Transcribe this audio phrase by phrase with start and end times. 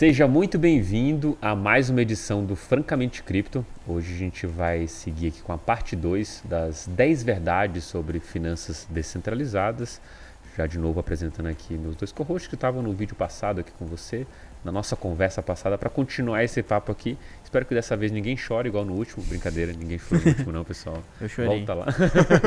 [0.00, 3.66] Seja muito bem-vindo a mais uma edição do Francamente Cripto.
[3.86, 8.86] Hoje a gente vai seguir aqui com a parte 2 das 10 verdades sobre finanças
[8.88, 10.00] descentralizadas.
[10.56, 13.84] Já de novo apresentando aqui meus dois co-hosts que estavam no vídeo passado aqui com
[13.84, 14.26] você,
[14.64, 17.18] na nossa conversa passada, para continuar esse papo aqui.
[17.44, 19.22] Espero que dessa vez ninguém chore igual no último.
[19.24, 21.02] Brincadeira, ninguém chorou no último não, pessoal.
[21.20, 21.58] Eu chorei.
[21.58, 21.86] Volta lá.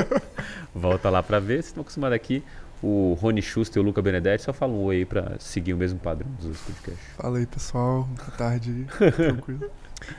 [0.73, 1.57] Volta lá para ver.
[1.57, 2.43] Vocês estão acostumados aqui
[2.83, 4.43] o Rony Schuster e o Luca Benedetti.
[4.43, 7.07] Só falam um oi aí pra seguir o mesmo padrão dos podcasts.
[7.15, 8.03] Fala aí, pessoal.
[8.03, 8.85] Boa tarde.
[9.15, 9.71] Tranquilo.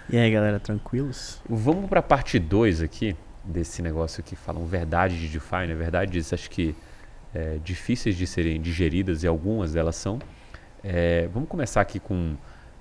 [0.09, 1.43] E aí, galera, tranquilos?
[1.47, 3.15] Vamos pra parte 2 aqui,
[3.45, 5.75] desse negócio que falam verdade de DeFi, né?
[5.75, 6.75] Verdades, acho que
[7.35, 10.19] é, difíceis de serem digeridas e algumas delas são.
[10.83, 12.35] É, vamos começar aqui com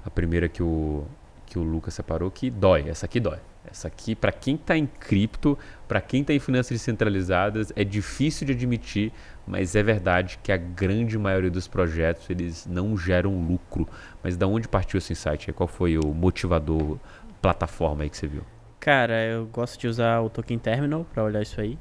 [0.05, 1.05] a primeira que o,
[1.45, 2.87] que o Lucas separou, que dói.
[2.87, 3.39] Essa aqui dói.
[3.69, 5.57] Essa aqui, para quem está em cripto,
[5.87, 9.11] para quem está em finanças descentralizadas, é difícil de admitir,
[9.45, 13.87] mas é verdade que a grande maioria dos projetos eles não geram lucro.
[14.23, 15.51] Mas da onde partiu esse insight?
[15.51, 16.97] Qual foi o motivador,
[17.41, 18.43] plataforma aí que você viu?
[18.79, 21.77] Cara, eu gosto de usar o Token Terminal para olhar isso aí.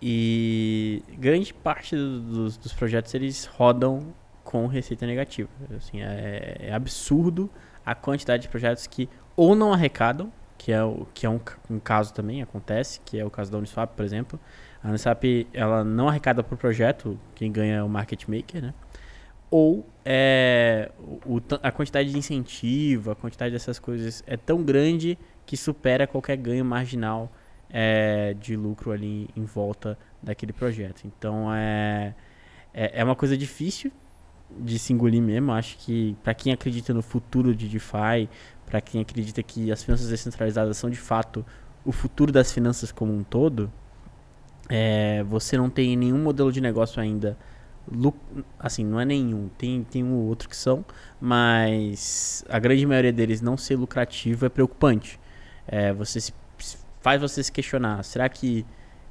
[0.00, 5.48] E grande parte dos, dos projetos eles rodam com receita negativa.
[5.76, 7.50] Assim, é, é, absurdo
[7.84, 11.78] a quantidade de projetos que ou não arrecadam, que é, o, que é um, um
[11.78, 14.38] caso também, acontece, que é o caso da Uniswap, por exemplo,
[14.84, 18.74] a Uniswap, ela não arrecada por projeto, quem ganha é o market maker, né?
[19.50, 20.92] Ou é,
[21.24, 26.36] o, a quantidade de incentivo, a quantidade dessas coisas é tão grande que supera qualquer
[26.36, 27.32] ganho marginal
[27.70, 31.06] é, de lucro ali em volta daquele projeto.
[31.06, 32.14] Então é,
[32.74, 33.90] é, é uma coisa difícil
[34.50, 35.52] de se engolir mesmo.
[35.52, 38.28] Acho que para quem acredita no futuro de DeFi,
[38.66, 41.44] para quem acredita que as finanças descentralizadas são de fato
[41.86, 43.72] o futuro das finanças como um todo,
[44.68, 47.36] é, você não tem nenhum modelo de negócio ainda.
[48.58, 50.84] Assim, não é nenhum, tem, tem um ou outro que são,
[51.20, 55.20] mas a grande maioria deles não ser lucrativo é preocupante.
[55.66, 56.32] É, você se,
[57.00, 58.64] faz você se questionar: será que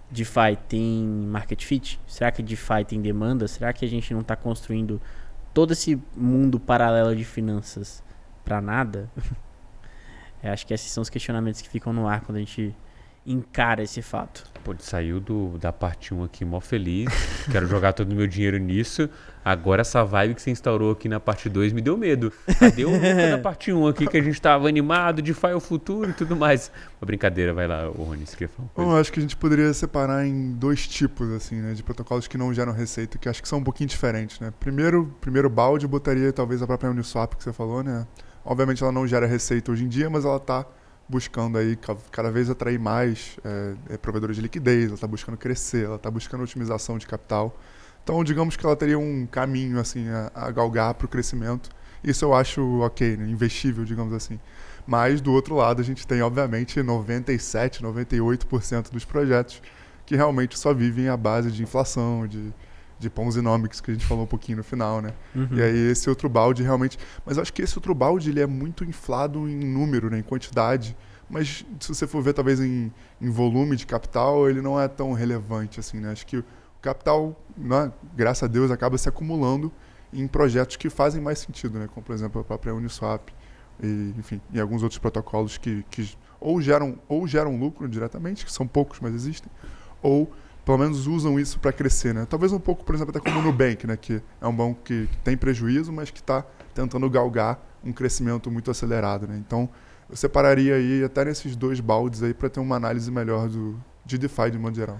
[0.09, 1.99] DeFi tem market fit?
[2.07, 3.47] Será que DeFi tem demanda?
[3.47, 4.99] Será que a gente não está construindo
[5.53, 8.03] todo esse mundo paralelo de finanças
[8.43, 9.07] para nada?
[10.41, 12.75] é, acho que esses são os questionamentos que ficam no ar quando a gente
[13.25, 14.43] encara esse fato.
[14.63, 17.09] Pô, saiu do, da parte 1 aqui mó feliz.
[17.51, 19.09] Quero jogar todo o meu dinheiro nisso.
[19.43, 22.31] Agora essa vibe que você instaurou aqui na parte 2 me deu medo.
[22.57, 25.59] Cadê o Luca da parte 1 aqui que a gente tava animado de Fire o
[25.59, 26.71] futuro e tudo mais?
[27.01, 29.35] Uma brincadeira, vai lá, o Rony, você quer falar uma Eu acho que a gente
[29.35, 31.73] poderia separar em dois tipos, assim, né?
[31.73, 34.53] De protocolos que não geram receita, que acho que são um pouquinho diferentes, né?
[34.61, 38.07] Primeiro, primeiro balde, eu botaria talvez a própria Uniswap que você falou, né?
[38.45, 40.65] Obviamente ela não gera receita hoje em dia, mas ela tá
[41.07, 41.77] buscando aí
[42.11, 46.09] cada vez atrair mais é, é, provedores de liquidez, ela está buscando crescer, ela está
[46.09, 47.57] buscando otimização de capital.
[48.03, 51.69] Então, digamos que ela teria um caminho assim a, a galgar para o crescimento.
[52.03, 53.27] Isso eu acho ok, né?
[53.27, 54.39] investível, digamos assim.
[54.85, 59.61] Mas, do outro lado, a gente tem, obviamente, 97%, 98% dos projetos
[60.05, 62.53] que realmente só vivem à base de inflação, de,
[63.03, 65.13] de Ponzinomics, que a gente falou um pouquinho no final, né?
[65.35, 65.49] Uhum.
[65.51, 66.97] E aí esse outro balde realmente...
[67.25, 70.19] Mas eu acho que esse outro balde ele é muito inflado em número, né?
[70.19, 70.95] em quantidade.
[71.29, 72.91] Mas se você for ver talvez em,
[73.21, 76.11] em volume de capital, ele não é tão relevante assim, né?
[76.11, 76.45] Acho que o
[76.81, 79.71] capital, né, graças a Deus, acaba se acumulando
[80.11, 81.87] em projetos que fazem mais sentido, né?
[81.91, 83.29] Como, por exemplo, a própria Uniswap
[83.81, 88.51] e, enfim, e alguns outros protocolos que, que ou geram ou geram lucro diretamente, que
[88.51, 89.49] são poucos, mas existem,
[90.01, 90.31] ou
[90.65, 92.25] pelo menos usam isso para crescer, né?
[92.29, 93.97] Talvez um pouco, por exemplo, até como o Nubank, né?
[93.97, 98.71] Que é um banco que, tem prejuízo, mas que está tentando galgar um crescimento muito
[98.71, 99.35] acelerado, né?
[99.37, 99.69] Então,
[100.09, 104.17] eu separaria aí até nesses dois baldes aí para ter uma análise melhor do, de
[104.17, 104.99] DeFi de modo geral.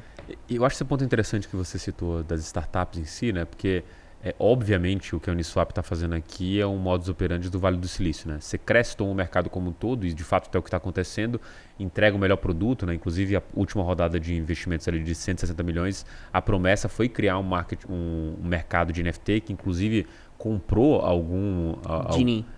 [0.50, 3.46] Eu acho esse ponto interessante que você citou das startups em si, né?
[3.46, 3.84] Porque
[4.26, 7.76] é, obviamente, o que a Uniswap está fazendo aqui é um modus operandi do Vale
[7.76, 8.30] do Silício.
[8.30, 8.38] Né?
[8.40, 10.78] Você cresce toma o mercado como um todo, e de fato é o que está
[10.78, 11.42] acontecendo,
[11.78, 12.86] entrega o melhor produto.
[12.86, 12.94] Né?
[12.94, 17.44] Inclusive, a última rodada de investimentos ali de 160 milhões, a promessa foi criar um,
[17.44, 20.08] market, um, um mercado de NFT, que inclusive
[20.44, 21.78] comprou algum.
[21.86, 22.14] A,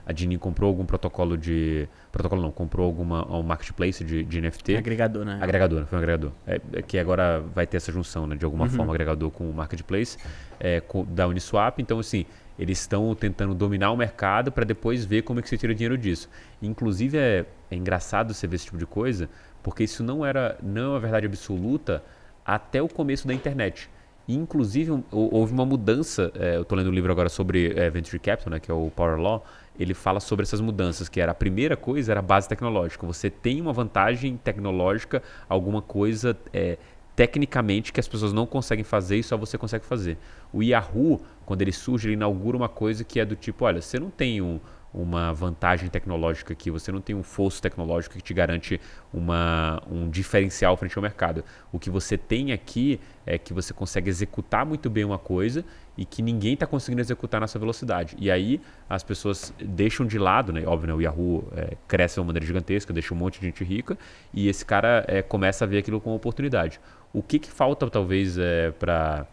[0.07, 1.87] a Dini comprou algum protocolo de.
[2.11, 4.75] Protocolo não, comprou alguma um marketplace de, de NFT.
[4.75, 5.37] Agregador, né?
[5.39, 6.31] Agregador, foi um agregador.
[6.47, 8.35] É, é que agora vai ter essa junção, né?
[8.35, 8.71] De alguma uhum.
[8.71, 10.17] forma, agregador com o marketplace
[10.59, 11.79] é, com, da Uniswap.
[11.79, 12.25] Então, assim,
[12.57, 15.95] eles estão tentando dominar o mercado para depois ver como é que se tira dinheiro
[15.95, 16.27] disso.
[16.63, 19.29] Inclusive, é, é engraçado você ver esse tipo de coisa,
[19.61, 22.03] porque isso não era não é uma verdade absoluta
[22.43, 23.91] até o começo da internet.
[24.27, 26.31] Inclusive, houve uma mudança.
[26.35, 28.89] É, eu estou lendo um livro agora sobre é, Venture Capital, né, que é o
[28.89, 29.45] Power Law.
[29.79, 33.05] Ele fala sobre essas mudanças, que era a primeira coisa era a base tecnológica.
[33.05, 36.77] Você tem uma vantagem tecnológica, alguma coisa é,
[37.15, 40.17] tecnicamente que as pessoas não conseguem fazer e só você consegue fazer.
[40.51, 43.99] O Yahoo, quando ele surge, ele inaugura uma coisa que é do tipo, olha, você
[43.99, 44.59] não tem um,
[44.95, 48.79] uma vantagem tecnológica aqui, você não tem um fosso tecnológico que te garante
[49.13, 51.43] uma, um diferencial frente ao mercado.
[51.71, 55.65] O que você tem aqui é que você consegue executar muito bem uma coisa
[55.97, 58.15] e que ninguém está conseguindo executar nessa velocidade.
[58.17, 60.63] E aí as pessoas deixam de lado, né?
[60.65, 60.93] Óbvio, né?
[60.93, 63.97] o Yahoo é, cresce de uma maneira gigantesca, deixa um monte de gente rica
[64.33, 66.79] e esse cara é, começa a ver aquilo como oportunidade.
[67.11, 69.27] O que, que falta talvez é, para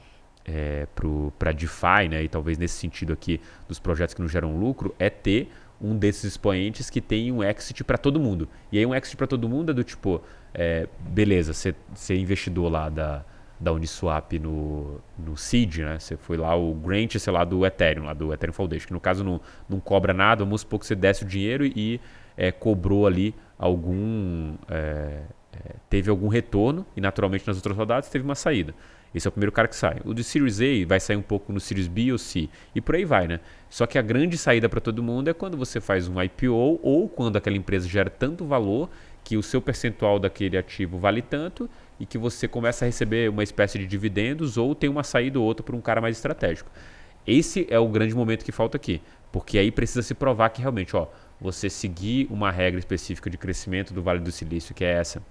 [0.45, 0.87] é,
[1.39, 5.09] para DeFi, né, e talvez nesse sentido aqui dos projetos que não geram lucro, é
[5.09, 5.51] ter
[5.81, 8.49] um desses expoentes que tem um exit para todo mundo.
[8.71, 10.23] E aí um exit para todo mundo é do tipo,
[10.55, 11.75] é, beleza, você
[12.15, 13.25] investidor lá da,
[13.59, 15.99] da Uniswap no, no seed, né?
[15.99, 19.01] Você foi lá o grant, sei lá, do Ethereum, lá do Ethereum Foundation, que no
[19.01, 22.01] caso não, não cobra nada, vamos supor que você desce o dinheiro e
[22.37, 24.55] é, cobrou ali algum...
[24.69, 25.23] É,
[25.53, 28.75] é, teve algum retorno e naturalmente nas outras rodadas teve uma saída.
[29.15, 30.01] Esse é o primeiro cara que sai.
[30.05, 32.49] O de Series A vai sair um pouco no Series B ou C.
[32.75, 33.41] E por aí vai, né?
[33.69, 37.09] Só que a grande saída para todo mundo é quando você faz um IPO ou
[37.09, 38.89] quando aquela empresa gera tanto valor
[39.25, 41.69] que o seu percentual daquele ativo vale tanto
[42.01, 45.45] e que você começa a receber uma espécie de dividendos ou tem uma saída ou
[45.45, 46.71] outra para um cara mais estratégico.
[47.27, 49.01] Esse é o grande momento que falta aqui,
[49.31, 51.07] porque aí precisa se provar que realmente, ó,
[51.41, 55.23] você seguir uma regra específica de crescimento do Vale do Silício, que é essa,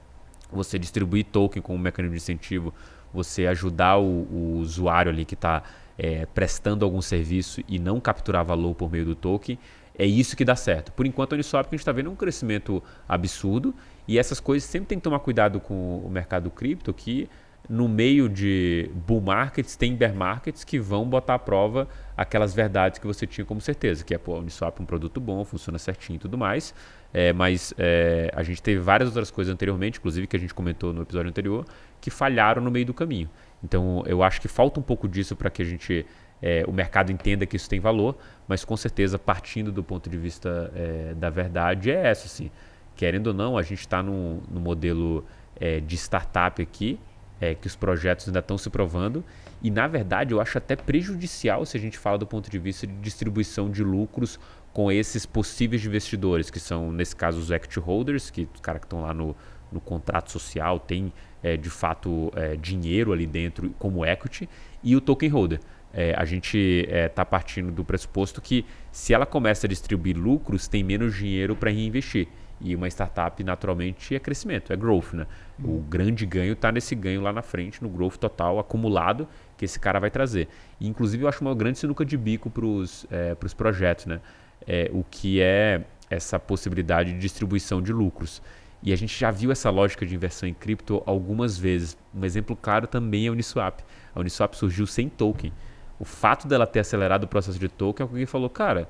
[0.50, 2.74] você distribuir token como um mecanismo de incentivo,
[3.14, 5.64] você ajudar o, o usuário ali que está
[5.98, 9.58] é, prestando algum serviço e não capturar valor por meio do token,
[9.98, 10.92] é isso que dá certo.
[10.92, 13.76] Por enquanto, a Uniswap a gente está vendo é um crescimento absurdo
[14.08, 17.30] e essas coisas sempre tem que tomar cuidado com o mercado cripto, que
[17.70, 21.88] no meio de bull markets tem bear markets que vão botar à prova
[22.18, 25.20] aquelas verdades que você tinha como certeza, que é, pô, a Uniswap é um produto
[25.20, 26.74] bom, funciona certinho e tudo mais,
[27.14, 30.92] é, mas é, a gente teve várias outras coisas anteriormente, inclusive que a gente comentou
[30.94, 31.66] no episódio anterior,
[32.00, 33.30] que falharam no meio do caminho.
[33.64, 36.06] Então eu acho que falta um pouco disso para que a gente
[36.42, 38.18] é, o mercado entenda que isso tem valor,
[38.48, 42.50] mas com certeza partindo do ponto de vista é, da verdade é essa, assim.
[42.96, 45.24] Querendo ou não, a gente está no, no, modelo
[45.60, 47.00] é, de startup aqui,
[47.42, 49.26] é, que os projetos ainda estão se provando
[49.62, 52.86] e na verdade eu acho até prejudicial se a gente fala do ponto de vista
[52.86, 54.40] de distribuição de lucros
[54.74, 58.86] com esses possíveis investidores, que são, nesse caso, os equity holders, que os caras que
[58.86, 59.36] estão lá no,
[59.72, 61.12] no contrato social têm
[61.44, 64.48] é, de fato é, dinheiro ali dentro como equity,
[64.84, 65.60] e o token holder.
[65.94, 70.68] É, a gente está é, partindo do pressuposto que se ela começa a distribuir lucros,
[70.68, 72.30] tem menos dinheiro para reinvestir.
[72.62, 75.14] E uma startup, naturalmente, é crescimento, é growth.
[75.14, 75.26] Né?
[75.64, 79.28] O grande ganho está nesse ganho lá na frente, no growth total acumulado
[79.58, 80.48] que esse cara vai trazer.
[80.80, 84.06] E, inclusive, eu acho uma grande sinuca de bico para os é, projetos.
[84.06, 84.20] Né?
[84.68, 88.42] é, o que é essa possibilidade de distribuição de lucros.
[88.84, 91.98] E a gente já viu essa lógica de inversão em cripto algumas vezes.
[92.14, 93.80] Um exemplo claro também é a Uniswap.
[94.14, 95.54] A Uniswap surgiu sem token.
[96.00, 98.90] O fato dela ter acelerado o processo de token, alguém falou, cara,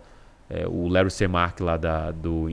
[0.50, 2.50] é, o Larry Semark lá da, do,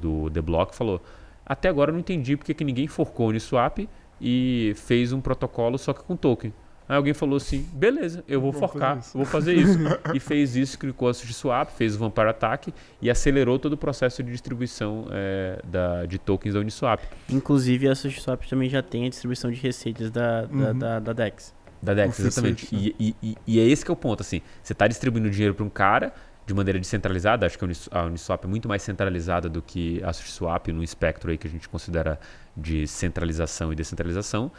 [0.00, 1.00] do The Block falou,
[1.44, 3.88] até agora eu não entendi porque que ninguém forcou a Uniswap
[4.20, 6.52] e fez um protocolo só que com token.
[6.88, 9.78] Aí alguém falou assim: beleza, eu vou, vou forcar, fazer vou fazer isso.
[10.14, 14.22] e fez isso, clicou a swap, fez o Vampire Attack e acelerou todo o processo
[14.22, 17.00] de distribuição é, da, de tokens da Uniswap.
[17.30, 20.60] Inclusive, a SushiSwap também já tem a distribuição de receitas da, uhum.
[20.60, 21.54] da, da, da, DEX.
[21.80, 22.68] Da DEX, exatamente.
[22.72, 24.20] E, e, e, e, é esse que é o ponto.
[24.20, 26.12] assim Você está distribuindo dinheiro para um cara
[26.46, 27.46] de maneira descentralizada.
[27.46, 31.38] Acho que a Uniswap é muito mais centralizada do que a SushiSwap no espectro aí
[31.38, 32.18] que a gente considera
[32.56, 34.50] de centralização e descentralização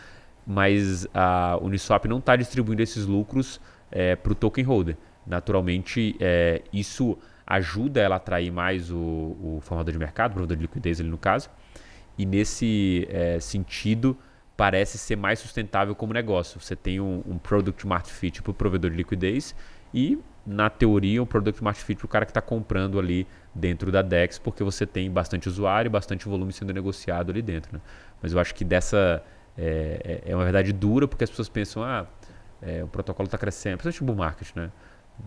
[0.45, 3.59] mas a Uniswap não está distribuindo esses lucros
[3.91, 4.97] é, para o token holder.
[5.25, 10.57] Naturalmente, é, isso ajuda ela a atrair mais o, o formador de mercado, o provedor
[10.57, 11.49] de liquidez ali no caso,
[12.17, 14.17] e nesse é, sentido
[14.55, 16.59] parece ser mais sustentável como negócio.
[16.59, 19.55] Você tem um, um Product Market Fit para o provedor de liquidez
[19.93, 23.91] e, na teoria, um Product Market Fit para o cara que está comprando ali dentro
[23.91, 27.73] da DEX, porque você tem bastante usuário e bastante volume sendo negociado ali dentro.
[27.73, 27.81] Né?
[28.21, 29.23] Mas eu acho que dessa
[29.57, 32.07] é, é, é uma verdade dura porque as pessoas pensam, ah,
[32.62, 34.71] é, o protocolo está crescendo, principalmente o bull market, né?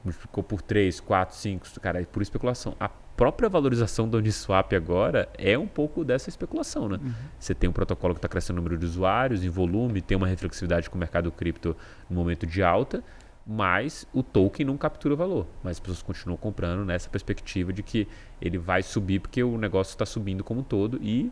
[0.05, 2.75] Multiplicou por 3, 4, 5, cara, é por especulação.
[2.81, 6.99] A própria valorização do Uniswap agora é um pouco dessa especulação, né?
[7.01, 7.13] Uhum.
[7.39, 10.27] Você tem um protocolo que está crescendo o número de usuários, em volume, tem uma
[10.27, 11.77] reflexividade com o mercado cripto
[12.11, 13.03] no momento de alta,
[13.47, 15.47] mas o token não captura valor.
[15.63, 18.09] Mas as pessoas continuam comprando nessa perspectiva de que
[18.43, 21.31] ele vai subir porque o negócio está subindo como um todo e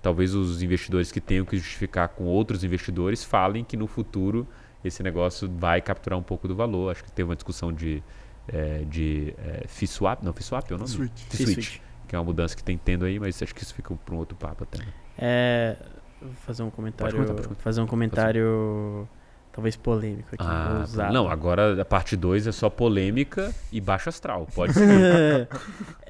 [0.00, 4.48] talvez os investidores que tenham que justificar com outros investidores falem que no futuro
[4.82, 6.92] esse negócio vai capturar um pouco do valor.
[6.92, 8.02] Acho que teve uma discussão de,
[8.48, 10.88] é, de é, fee swap, não, fee swap é o nome?
[10.88, 11.22] Switch.
[11.28, 13.94] Fee switch, que é uma mudança que tem tendo aí, mas acho que isso fica
[13.94, 14.78] para um outro papo até.
[14.78, 14.86] Né?
[15.18, 15.76] É,
[16.22, 17.62] vou fazer um comentário, pode comentar, pode comentar.
[17.62, 19.08] fazer um comentário
[19.52, 20.44] talvez polêmico aqui.
[20.44, 24.46] Ah, não, agora a parte 2 é só polêmica e baixo astral.
[24.54, 25.48] Pode ser.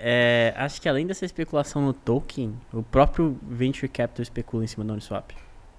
[0.03, 4.83] É, acho que além dessa especulação no token, o próprio Venture Capital especula em cima
[4.83, 5.33] da Uniswap.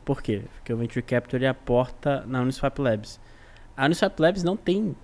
[0.05, 0.43] Por quê?
[0.53, 3.19] Porque o Venture Capital ele aporta na Uniswap Labs.
[3.75, 4.95] A Uniswap Labs não tem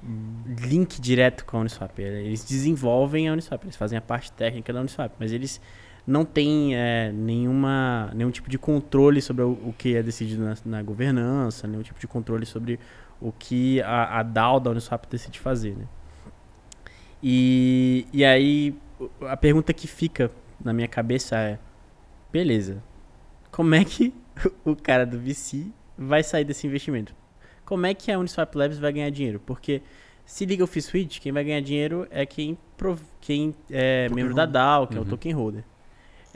[0.61, 1.97] link direto com a Uniswap.
[1.97, 5.59] Eles desenvolvem a Uniswap, eles fazem a parte técnica da Uniswap, mas eles
[6.07, 10.55] não têm é, nenhuma, nenhum tipo de controle sobre o, o que é decidido na,
[10.65, 12.79] na governança, nenhum tipo de controle sobre
[13.19, 15.75] o que a, a DAO da Uniswap decide fazer.
[15.75, 15.85] Né?
[17.21, 18.73] E, e aí
[19.21, 20.31] a pergunta que fica
[20.63, 21.59] na minha cabeça é:
[22.31, 22.81] beleza,
[23.51, 24.13] como é que
[24.63, 27.13] o cara do VC vai sair desse investimento?
[27.65, 29.41] Como é que a Uniswap Labs vai ganhar dinheiro?
[29.45, 29.81] Porque
[30.25, 32.57] se liga o Switch, quem vai ganhar dinheiro é quem,
[33.19, 34.53] quem é Token membro da holder.
[34.53, 35.09] DAO, que é o Uhum.
[35.09, 35.63] token holder.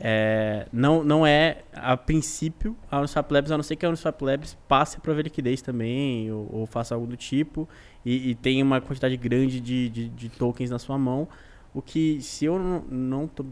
[0.04, 4.20] É, não, não é, a princípio, a Uniswap Labs, a não ser que a Uniswap
[4.20, 7.70] Labs passe a prover liquidez também, ou, ou faça algo do tipo,
[8.04, 11.28] e, e tenha uma quantidade grande de, de, de tokens na sua mão,
[11.72, 13.46] o que, se eu não, não tô,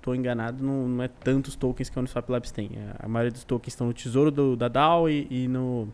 [0.00, 2.70] tô enganado, não, não é tantos tokens que a Uniswap Labs tem.
[3.00, 5.88] A maioria dos tokens estão no tesouro do, da DAO e, e no,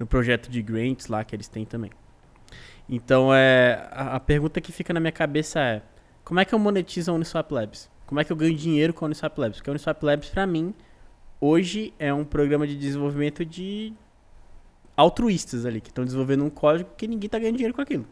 [0.00, 1.92] no projeto de grants lá que eles têm também.
[2.88, 5.82] Então, é, a, a pergunta que fica na minha cabeça é,
[6.24, 7.88] como é que eu monetizo a Uniswap Labs?
[8.06, 9.58] Como é que eu ganho dinheiro com a Uniswap Labs?
[9.58, 10.72] Porque a Uniswap Labs, pra mim,
[11.40, 13.92] hoje é um programa de desenvolvimento de
[14.96, 18.06] altruístas ali, que estão desenvolvendo um código que ninguém tá ganhando dinheiro com aquilo.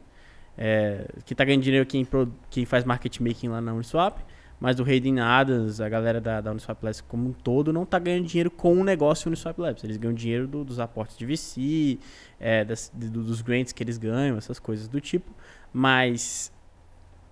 [0.56, 2.06] É, que tá ganhando dinheiro quem,
[2.50, 4.18] quem faz market making lá na Uniswap,
[4.60, 7.98] mas o Hayden Adams, a galera da, da Uniswap Labs como um todo, não tá
[7.98, 9.82] ganhando dinheiro com o negócio Uniswap Labs.
[9.82, 11.98] Eles ganham dinheiro do- dos aportes de VC,
[12.38, 15.30] é, das- do- dos grants que eles ganham, essas coisas do tipo.
[15.72, 16.52] Mas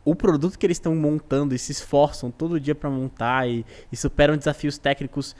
[0.04, 3.96] o produto que eles estão montando e se esforçam todo dia para montar e, e
[3.96, 5.36] superam desafios técnicos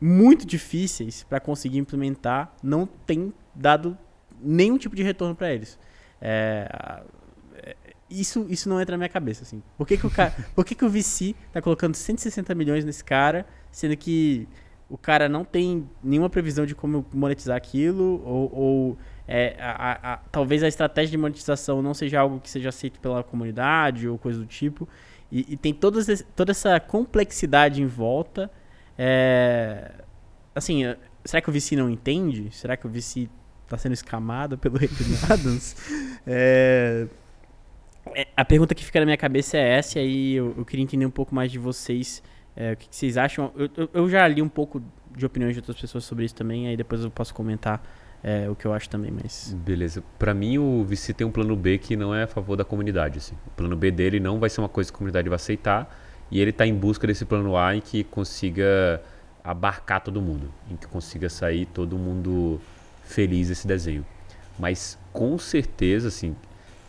[0.00, 3.96] muito difíceis para conseguir implementar, não tem dado
[4.40, 5.78] nenhum tipo de retorno para eles.
[6.20, 6.68] É,
[7.54, 7.76] é,
[8.10, 9.62] isso, isso não entra na minha cabeça, assim.
[9.78, 13.04] Por que, que o cara, por que, que o VC tá colocando 160 milhões nesse
[13.04, 14.48] cara, sendo que
[14.90, 18.98] o cara não tem nenhuma previsão de como monetizar aquilo, ou, ou
[19.34, 23.22] é, a- a- talvez a estratégia de monetização não seja algo que seja aceito pela
[23.22, 24.88] comunidade ou coisa do tipo.
[25.30, 28.50] E, e tem todas toda essa complexidade em volta.
[28.98, 29.90] É,
[30.54, 30.82] assim,
[31.24, 32.48] será que o VC não entende?
[32.50, 33.28] Será que o VC
[33.64, 35.76] está sendo escamado pelo Hayden Adams?
[36.26, 37.06] É,
[38.14, 40.82] é, a pergunta que fica na minha cabeça é essa, e aí eu, eu queria
[40.84, 42.22] entender um pouco mais de vocês.
[42.54, 43.50] é, o que, que vocês acham?
[43.56, 44.80] Eu, eu- eu já li um pouco
[45.16, 47.82] de opiniões de outras pessoas sobre isso também, aí depois eu posso comentar
[48.24, 49.54] é, o que eu acho também, mas.
[49.64, 50.02] Beleza.
[50.18, 53.18] Pra mim, o VC tem um plano B que não é a favor da comunidade.
[53.18, 53.34] Assim.
[53.46, 55.92] O plano B dele não vai ser uma coisa que a comunidade vai aceitar.
[56.30, 59.02] E ele está em busca desse plano A em que consiga
[59.42, 60.52] abarcar todo mundo.
[60.70, 62.60] Em que consiga sair todo mundo
[63.02, 64.06] feliz desse desenho.
[64.58, 66.36] Mas com certeza, assim,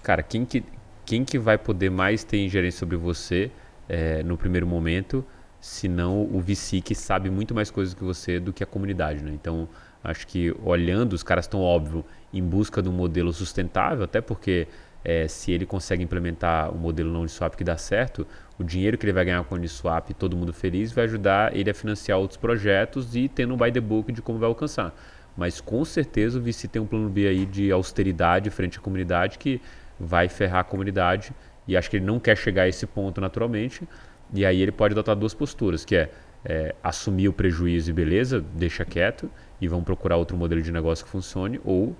[0.03, 0.63] cara, quem que,
[1.05, 3.49] quem que vai poder mais ter ingerência sobre você
[3.89, 5.25] eh, no primeiro momento,
[5.59, 9.23] se não o VC que sabe muito mais coisas que você do que a comunidade,
[9.23, 9.31] né?
[9.33, 9.67] Então,
[10.03, 14.67] acho que olhando, os caras estão, óbvio, em busca de um modelo sustentável, até porque
[15.03, 18.25] eh, se ele consegue implementar o modelo não Uniswap que dá certo,
[18.57, 21.69] o dinheiro que ele vai ganhar com o Uniswap, todo mundo feliz, vai ajudar ele
[21.69, 24.93] a financiar outros projetos e tendo um by the book de como vai alcançar.
[25.36, 29.38] Mas com certeza o VC tem um plano B aí de austeridade frente à comunidade
[29.38, 29.60] que
[30.00, 31.33] vai ferrar a comunidade
[31.67, 33.88] e acho que ele não quer chegar a esse ponto naturalmente.
[34.33, 36.12] E aí ele pode adotar duas posturas, que é,
[36.45, 39.29] é, assumir o prejuízo e beleza, deixa quieto
[39.62, 41.95] e vão procurar outro modelo de negócio que funcione, ou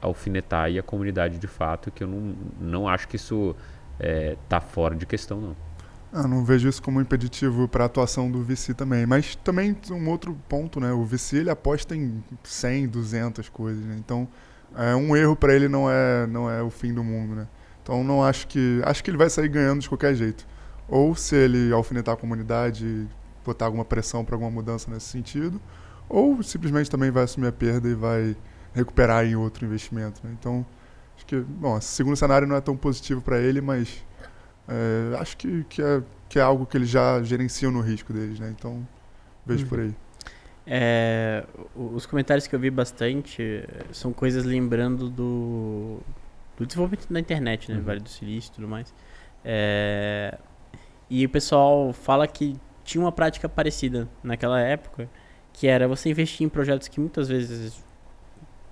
[0.00, 3.54] alfinetar a comunidade de fato, que eu não, não acho que isso
[3.98, 5.56] está fora de questão, não.
[6.12, 9.04] Ah, não vejo isso como impeditivo para a atuação do VC também.
[9.04, 10.92] Mas também um outro ponto, né?
[10.92, 13.96] O VC ele aposta em 100, 200 coisas, né?
[13.98, 14.26] Então,
[14.74, 17.46] é, um erro para ele não é, não é o fim do mundo, né?
[17.82, 20.46] Então, não acho que acho que ele vai sair ganhando de qualquer jeito.
[20.88, 23.06] Ou se ele alfinetar a comunidade
[23.46, 25.60] botar alguma pressão para alguma mudança nesse sentido,
[26.08, 28.36] ou simplesmente também vai assumir a perda e vai
[28.74, 30.34] recuperar em outro investimento, né?
[30.38, 30.64] Então,
[31.16, 34.04] acho que, bom, esse segundo cenário não é tão positivo para ele, mas
[34.68, 38.38] é, acho que, que, é, que é algo que eles já gerenciam no risco deles,
[38.40, 38.50] né?
[38.56, 38.86] Então,
[39.46, 39.68] vejo Uhum.
[39.68, 39.94] por aí.
[40.68, 46.00] É, os comentários que eu vi bastante eh, são coisas lembrando do,
[46.56, 47.78] do desenvolvimento da internet, né?
[47.78, 47.84] Uhum.
[47.84, 48.92] Vale do Silício e tudo mais.
[49.44, 50.36] É,
[51.08, 55.10] e o pessoal fala que tinha uma prática parecida naquela época,
[55.52, 57.84] que era você investir em projetos que muitas vezes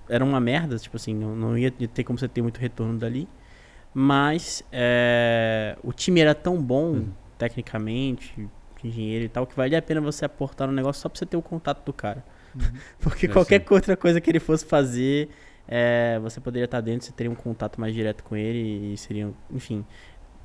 [0.09, 3.28] eram uma merda, tipo assim, não, não ia ter como você ter muito retorno dali.
[3.94, 7.12] Mas é, o time era tão bom, Uhum.
[7.38, 8.49] tecnicamente,
[8.85, 11.37] engenheiro e tal, que valia a pena você aportar no negócio só pra você ter
[11.37, 12.25] o contato do cara.
[12.54, 12.83] Uhum.
[13.00, 13.66] Porque É, qualquer sim.
[13.71, 15.30] outra coisa que ele fosse fazer
[15.68, 19.30] é, você poderia estar dentro, você teria um contato mais direto com ele e seria,
[19.50, 19.85] enfim.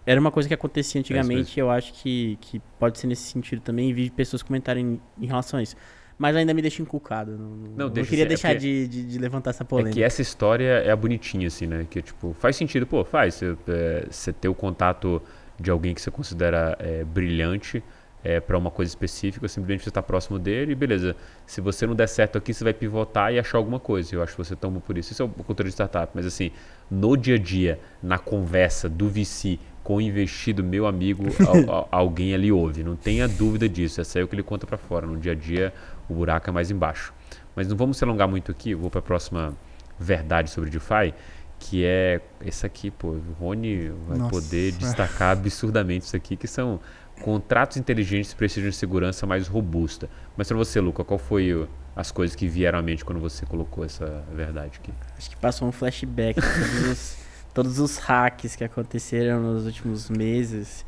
[0.10, 3.62] Era uma coisa que acontecia antigamente, é eu acho que, que pode ser nesse sentido
[3.62, 5.76] também, e vi pessoas comentarem em, relação a isso.
[6.18, 7.38] Mas ainda me deixa inculcado.
[7.38, 9.92] Não, não, não queria ser, é deixar é de, de, de, levantar essa polêmica.
[9.92, 11.86] É que essa história é a bonitinha, assim, né?
[11.88, 13.36] Que, tipo, faz sentido, pô, faz.
[13.36, 15.22] Você, é, ter o contato
[15.60, 17.84] de alguém que você considera é, brilhante
[18.24, 21.16] é, para uma coisa específica, simplesmente você está próximo dele e beleza.
[21.46, 24.16] Se você não der certo aqui, você vai pivotar e achar alguma coisa.
[24.16, 25.12] Eu acho que você toma por isso.
[25.12, 26.12] Isso é o cultura de startup.
[26.16, 26.52] Mas assim,
[26.90, 29.60] no dia a dia, na conversa do VC
[29.90, 31.24] com o investido, meu amigo,
[31.90, 32.84] alguém ali ouve.
[32.84, 34.00] Não tenha dúvida disso.
[34.00, 35.08] Essa é o que ele conta para fora.
[35.08, 35.74] No dia a dia,
[36.08, 37.12] o buraco é mais embaixo.
[37.56, 38.70] Mas não vamos se alongar muito aqui.
[38.70, 39.58] Eu vou para a próxima
[40.00, 41.16] verdade sobre DeFi
[41.58, 44.30] que é esse aqui, pô, o Rony vai Nossa.
[44.30, 46.80] poder destacar absurdamente isso aqui, que são
[47.22, 50.10] contratos inteligentes precisam de segurança mais robusta.
[50.38, 53.84] Mas para você, Luca, qual foi as coisas que vieram à mente quando você colocou
[53.84, 54.94] essa verdade aqui?
[55.18, 57.18] Acho que passou um flashback todos os,
[57.54, 60.86] todos os hacks que aconteceram nos últimos meses.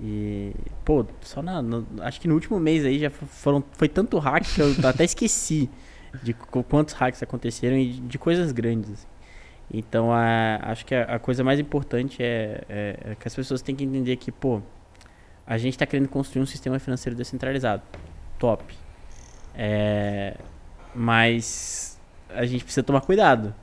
[0.00, 0.52] E,
[0.84, 4.44] pô, só na, no, acho que no último mês aí já foram, foi tanto hack
[4.44, 5.68] que eu até esqueci
[6.22, 9.06] de quantos hacks aconteceram e de coisas grandes.
[9.72, 13.62] Então, a, acho que a, a coisa mais importante é, é, é que as pessoas
[13.62, 14.60] têm que entender que, pô,
[15.46, 17.82] a gente está querendo construir um sistema financeiro descentralizado.
[18.38, 18.64] Top.
[19.54, 20.36] É,
[20.94, 22.00] mas
[22.30, 23.54] a gente precisa tomar cuidado,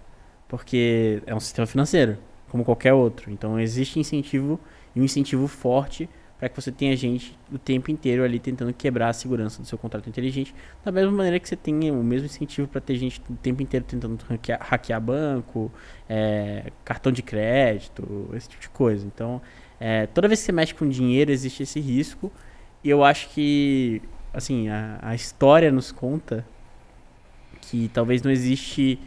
[0.48, 2.18] porque é um sistema financeiro,
[2.58, 3.32] como qualquer outro.
[3.32, 4.60] Então existe incentivo
[4.96, 6.10] e um incentivo forte
[6.40, 9.78] para que você tenha gente o tempo inteiro ali tentando quebrar a segurança do seu
[9.78, 10.54] contrato inteligente,
[10.86, 13.84] da mesma maneira que você tenha o mesmo incentivo para ter gente o tempo inteiro
[13.84, 15.72] tentando hackear, hackear banco,
[16.08, 19.06] é, cartão de crédito, esse tipo de coisa.
[19.06, 19.42] Então
[19.80, 22.32] é, toda vez que você mexe com dinheiro, existe esse risco.
[22.84, 24.02] E eu acho que,
[24.34, 26.46] assim, a, a história nos conta
[27.62, 29.00] que talvez não existe.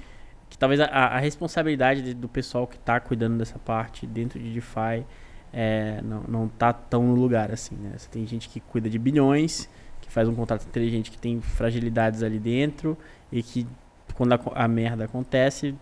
[0.61, 5.07] Talvez a, a responsabilidade de, do pessoal que está cuidando dessa parte dentro de DeFi
[5.51, 7.95] é, não, não tá tão no lugar assim, né?
[7.97, 9.71] Você tem gente que cuida de bilhões,
[10.03, 12.95] que faz um contrato inteligente que tem fragilidades ali dentro
[13.33, 13.67] e que
[14.13, 15.75] quando a, a merda acontece,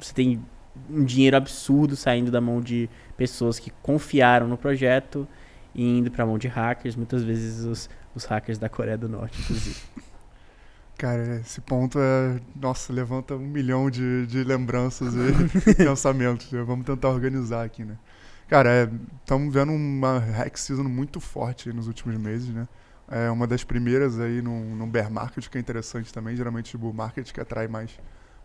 [0.00, 0.44] você tem
[0.90, 5.28] um dinheiro absurdo saindo da mão de pessoas que confiaram no projeto
[5.72, 9.08] e indo para a mão de hackers, muitas vezes os, os hackers da Coreia do
[9.08, 9.80] Norte, inclusive.
[11.02, 12.40] Cara, esse ponto é.
[12.54, 16.52] Nossa, levanta um milhão de, de lembranças e pensamentos.
[16.52, 16.62] Né?
[16.62, 17.98] Vamos tentar organizar aqui, né?
[18.46, 18.88] Cara,
[19.20, 22.68] estamos é, vendo uma hack season muito forte nos últimos meses, né?
[23.10, 26.36] É uma das primeiras aí no, no bear market, que é interessante também.
[26.36, 27.98] Geralmente o bull market que atrai mais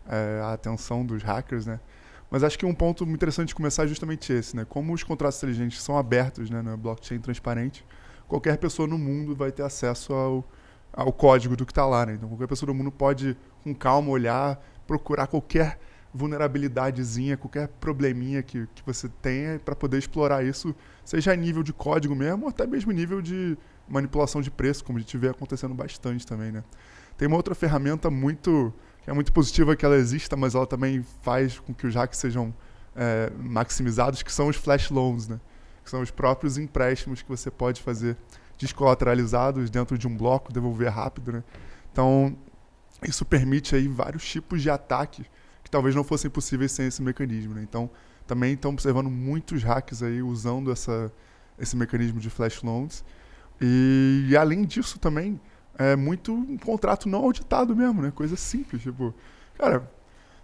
[0.08, 1.78] é, a atenção dos hackers, né?
[2.28, 4.66] Mas acho que um ponto interessante de começar é justamente esse, né?
[4.68, 7.86] Como os contratos inteligentes são abertos né, na blockchain transparente,
[8.26, 10.44] qualquer pessoa no mundo vai ter acesso ao,
[10.92, 12.14] ao código do que está lá, né?
[12.14, 15.78] Então qualquer pessoa no mundo pode, com calma, olhar, procurar qualquer
[16.12, 20.74] vulnerabilidadezinha, qualquer probleminha que, que você tenha para poder explorar isso,
[21.04, 24.98] seja a nível de código mesmo, ou até mesmo nível de manipulação de preço, como
[24.98, 26.64] a gente vê acontecendo bastante também, né?
[27.16, 28.72] Tem uma outra ferramenta muito
[29.06, 32.54] é muito positiva que ela exista, mas ela também faz com que os hacks sejam
[32.94, 35.40] é, maximizados, que são os flash loans, né?
[35.82, 38.14] que são os próprios empréstimos que você pode fazer
[38.58, 41.32] descolateralizados dentro de um bloco, devolver rápido.
[41.32, 41.44] Né?
[41.92, 42.36] Então,
[43.02, 45.26] isso permite aí vários tipos de ataques
[45.62, 47.54] que talvez não fossem possíveis sem esse mecanismo.
[47.54, 47.62] Né?
[47.62, 47.88] Então,
[48.26, 51.10] também estão observando muitos hacks aí usando essa,
[51.58, 53.04] esse mecanismo de flash loans.
[53.60, 55.40] E, e além disso também,
[55.78, 58.10] é muito um contrato não auditado mesmo, né?
[58.10, 59.14] Coisa simples, tipo,
[59.56, 59.90] cara,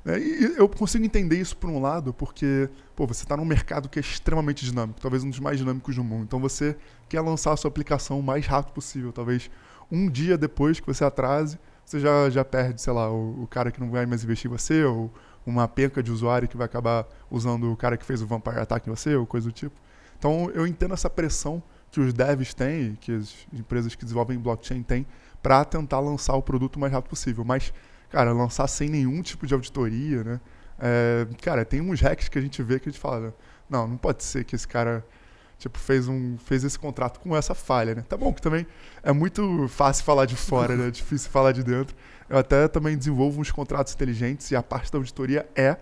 [0.04, 0.18] né?
[0.18, 3.98] e eu consigo entender isso por um lado, porque, pô, você está num mercado que
[3.98, 6.24] é extremamente dinâmico, talvez um dos mais dinâmicos do mundo.
[6.24, 6.76] Então você
[7.08, 9.50] quer lançar a sua aplicação o mais rápido possível, talvez
[9.90, 13.70] um dia depois que você atrase, você já, já perde, sei lá, o, o cara
[13.70, 15.10] que não vai mais investir em você, ou
[15.46, 18.88] uma penca de usuário que vai acabar usando o cara que fez o Vampire Attack
[18.88, 19.78] em você, ou coisa do tipo.
[20.18, 24.82] Então eu entendo essa pressão que os devs têm, que as empresas que desenvolvem blockchain
[24.82, 25.06] têm,
[25.40, 27.44] para tentar lançar o produto o mais rápido possível.
[27.44, 27.72] Mas,
[28.10, 30.40] cara, lançar sem nenhum tipo de auditoria, né?
[30.78, 33.34] É, cara, tem uns hacks que a gente vê que a gente fala,
[33.68, 35.04] não, não pode ser que esse cara
[35.58, 38.04] tipo fez um fez esse contrato com essa falha, né?
[38.08, 38.66] Tá bom que também
[39.02, 40.88] é muito fácil falar de fora, né?
[40.88, 41.96] É difícil falar de dentro.
[42.28, 45.76] Eu até também desenvolvo uns contratos inteligentes e a parte da auditoria é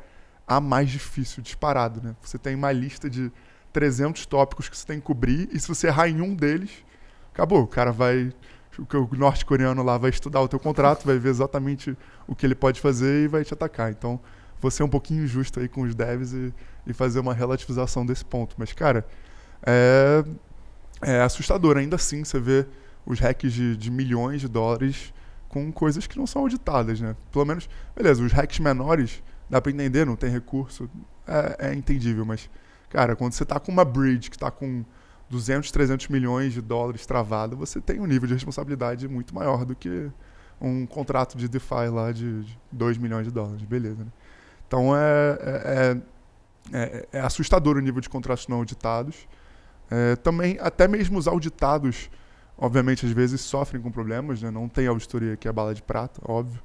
[0.46, 2.14] a mais difícil, disparado, né?
[2.20, 3.32] Você tem uma lista de
[3.72, 6.70] 300 tópicos que você tem que cobrir e se você errar em um deles,
[7.32, 8.32] acabou, o cara vai
[8.78, 12.80] o norte-coreano lá vai estudar o teu contrato, vai ver exatamente o que ele pode
[12.80, 13.90] fazer e vai te atacar.
[13.90, 14.18] Então,
[14.60, 16.54] você é um pouquinho injusto aí com os devs e,
[16.86, 18.54] e fazer uma relativização desse ponto.
[18.56, 19.06] Mas, cara,
[19.64, 20.24] é,
[21.02, 22.66] é assustador ainda assim você vê
[23.04, 25.12] os hacks de, de milhões de dólares
[25.48, 27.14] com coisas que não são auditadas, né?
[27.30, 30.88] Pelo menos, beleza, os hacks menores dá para entender, não tem recurso,
[31.26, 32.48] é, é, entendível, mas,
[32.88, 34.82] cara, quando você tá com uma bridge que tá com
[35.32, 39.74] 200, 300 milhões de dólares travado, você tem um nível de responsabilidade muito maior do
[39.74, 40.10] que
[40.60, 44.12] um contrato de DeFi lá de, de 2 milhões de dólares, beleza, né?
[44.68, 45.96] Então é, é,
[46.72, 49.26] é, é, assustador o nível de contratos não auditados.
[49.90, 52.10] É, também, até mesmo os auditados,
[52.56, 54.50] obviamente, às vezes sofrem com problemas, né?
[54.50, 56.62] não tem auditoria que é bala de prata, óbvio.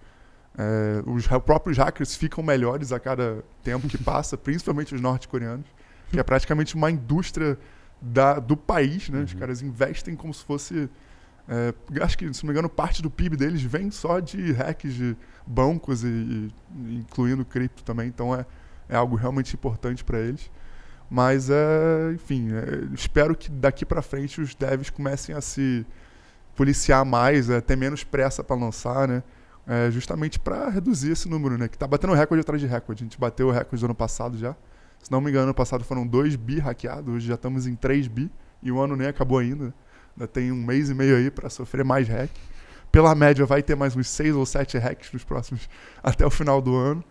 [0.57, 5.67] É, os próprios hackers ficam melhores a cada tempo que passa, principalmente os norte-coreanos,
[6.09, 7.57] que é praticamente uma indústria
[8.01, 9.09] da, do país.
[9.09, 9.19] Né?
[9.19, 9.25] Uhum.
[9.25, 10.89] Os caras investem como se fosse
[11.47, 14.93] é, acho que, se não me engano, parte do PIB deles vem só de hacks
[14.93, 18.07] de bancos, e, e incluindo cripto também.
[18.07, 18.45] Então é,
[18.89, 20.51] é algo realmente importante para eles.
[21.09, 25.85] Mas, é, enfim, é, espero que daqui para frente os devs comecem a se
[26.53, 29.23] policiar mais, é, ter menos pressa para lançar, né?
[29.65, 31.67] É, justamente para reduzir esse número, né?
[31.67, 33.03] Que está batendo recorde atrás de recorde.
[33.03, 34.55] A gente bateu o recorde do ano passado já.
[35.01, 38.07] Se não me engano, ano passado foram 2 bi hackeados, hoje já estamos em 3
[38.07, 38.31] bi
[38.61, 39.73] e o ano nem acabou ainda.
[40.15, 42.31] Ainda tem um mês e meio aí para sofrer mais hack.
[42.91, 45.69] Pela média, vai ter mais uns seis ou sete hacks nos próximos
[46.01, 47.03] até o final do ano.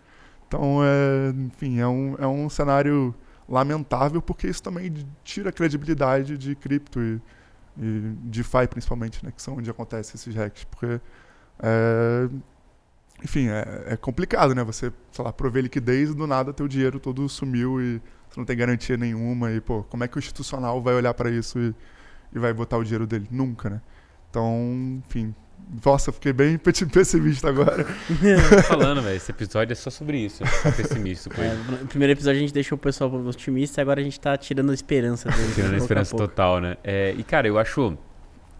[0.47, 3.13] Então, é, enfim, é um, é um cenário
[3.47, 7.21] lamentável porque isso também tira a credibilidade de cripto e,
[7.77, 10.99] e DeFi principalmente, né, que são onde acontecem esses hacks, porque
[11.59, 12.29] é,
[13.23, 14.63] enfim, é, é, complicado, né?
[14.63, 18.45] Você, sei lá, prover liquidez e do nada teu dinheiro todo sumiu e você não
[18.45, 21.73] tem garantia nenhuma e, pô, como é que o institucional vai olhar para isso e
[22.33, 23.27] e vai botar o dinheiro dele.
[23.31, 23.81] Nunca, né?
[24.29, 25.33] Então, enfim.
[25.83, 26.57] Nossa, fiquei bem
[26.91, 27.83] pessimista agora.
[28.67, 29.17] falando, velho.
[29.17, 30.43] Esse episódio é só sobre isso.
[30.45, 31.29] Só pessimista.
[31.41, 34.37] É, no primeiro episódio a gente deixou o pessoal otimista e agora a gente tá
[34.37, 35.53] tirando a esperança dele.
[35.53, 36.77] tirando a esperança a total, né?
[36.83, 37.97] É, e, cara, eu acho.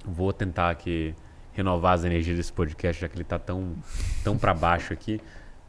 [0.06, 1.14] Vou tentar aqui
[1.58, 3.76] renovar as energias desse podcast, já que ele tá tão,
[4.24, 5.20] tão para baixo aqui.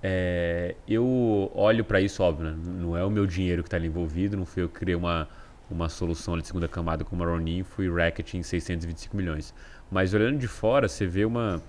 [0.02, 2.56] É, eu olho para isso, óbvio, né?
[2.64, 5.28] não é o meu dinheiro que está ali envolvido, não fui eu que criei uma,
[5.68, 9.52] uma solução de segunda camada como a Ronin foi Racket em 625 milhões.
[9.90, 11.60] Mas olhando de fora, você vê uma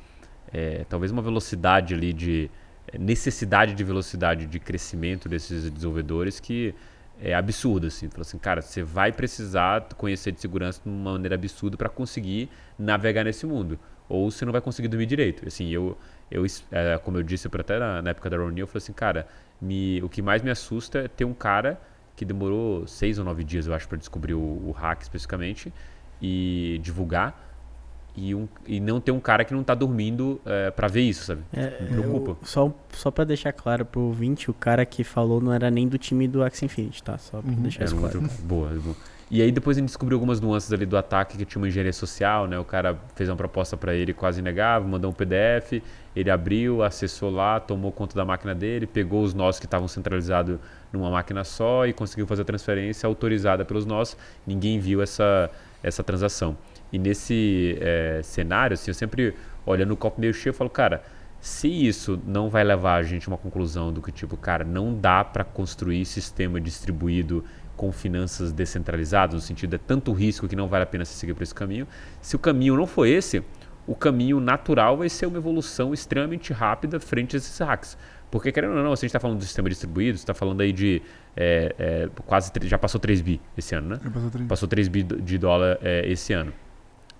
[0.51, 2.49] é, talvez uma velocidade ali de
[2.88, 6.75] é, necessidade de velocidade de crescimento desses desenvolvedores que
[7.21, 8.10] é absurda assim.
[8.10, 12.49] Fala assim, cara, você vai precisar conhecer de segurança de uma maneira absurda para conseguir
[12.77, 13.79] navegar nesse mundo,
[14.10, 15.48] ou você não vai conseguir dormir direito.
[15.48, 15.98] Assim, eu
[16.32, 19.28] eu é, como eu disse até na, na época da Ronin, eu falei assim, cara,
[19.62, 21.80] me, o que mais me assusta é ter um cara
[22.15, 25.74] que demorou seis ou nove dias, eu acho, para descobrir o, o, hack especificamente
[26.22, 27.48] e divulgar.
[28.15, 31.24] E, um, e não ter um cara que não tá dormindo é, para ver isso,
[31.24, 31.43] sabe?
[31.54, 32.32] É, Me preocupa.
[32.32, 35.88] Eu, só só para deixar claro pro ouvinte, o cara que falou não era nem
[35.88, 37.17] do time do Axie Infinity, tá?
[37.17, 37.62] Só pra uhum.
[37.62, 38.22] deixar isso claro.
[38.22, 38.95] Outro, boa, boa.
[39.32, 41.94] E aí depois a gente descobriu algumas nuances ali do ataque que tinha uma engenharia
[41.94, 42.58] social, né?
[42.58, 45.84] O cara fez uma proposta para ele quase negável, mandou um PDF,
[46.15, 50.58] ele abriu, acessou lá, tomou conta da máquina dele, pegou os nós que estavam centralizados
[50.92, 54.18] numa máquina só e conseguiu fazer a transferência autorizada pelos nós.
[54.48, 55.52] Ninguém viu essa,
[55.84, 56.58] essa transação.
[56.92, 61.04] E nesse é, cenário, assim, eu sempre olhando o copo meio cheio, eu falo, cara,
[61.39, 64.94] se isso não vai levar a gente a uma conclusão do que tipo, cara, não
[64.94, 67.46] dá para construir sistema distribuído
[67.80, 71.34] com finanças descentralizadas, no sentido é tanto risco que não vale a pena se seguir
[71.34, 71.88] por esse caminho.
[72.22, 73.42] Se o caminho não for esse,
[73.88, 77.98] o caminho natural vai ser uma evolução extremamente rápida frente a esses hacks.
[78.30, 80.60] Porque, querendo ou não, se a gente está falando do sistema distribuído, você está falando
[80.60, 81.02] aí de
[81.38, 84.00] é, é, quase, já passou 3 bi esse ano, né?
[84.13, 86.52] passou 3, passou 3 bi de dólar é, esse ano.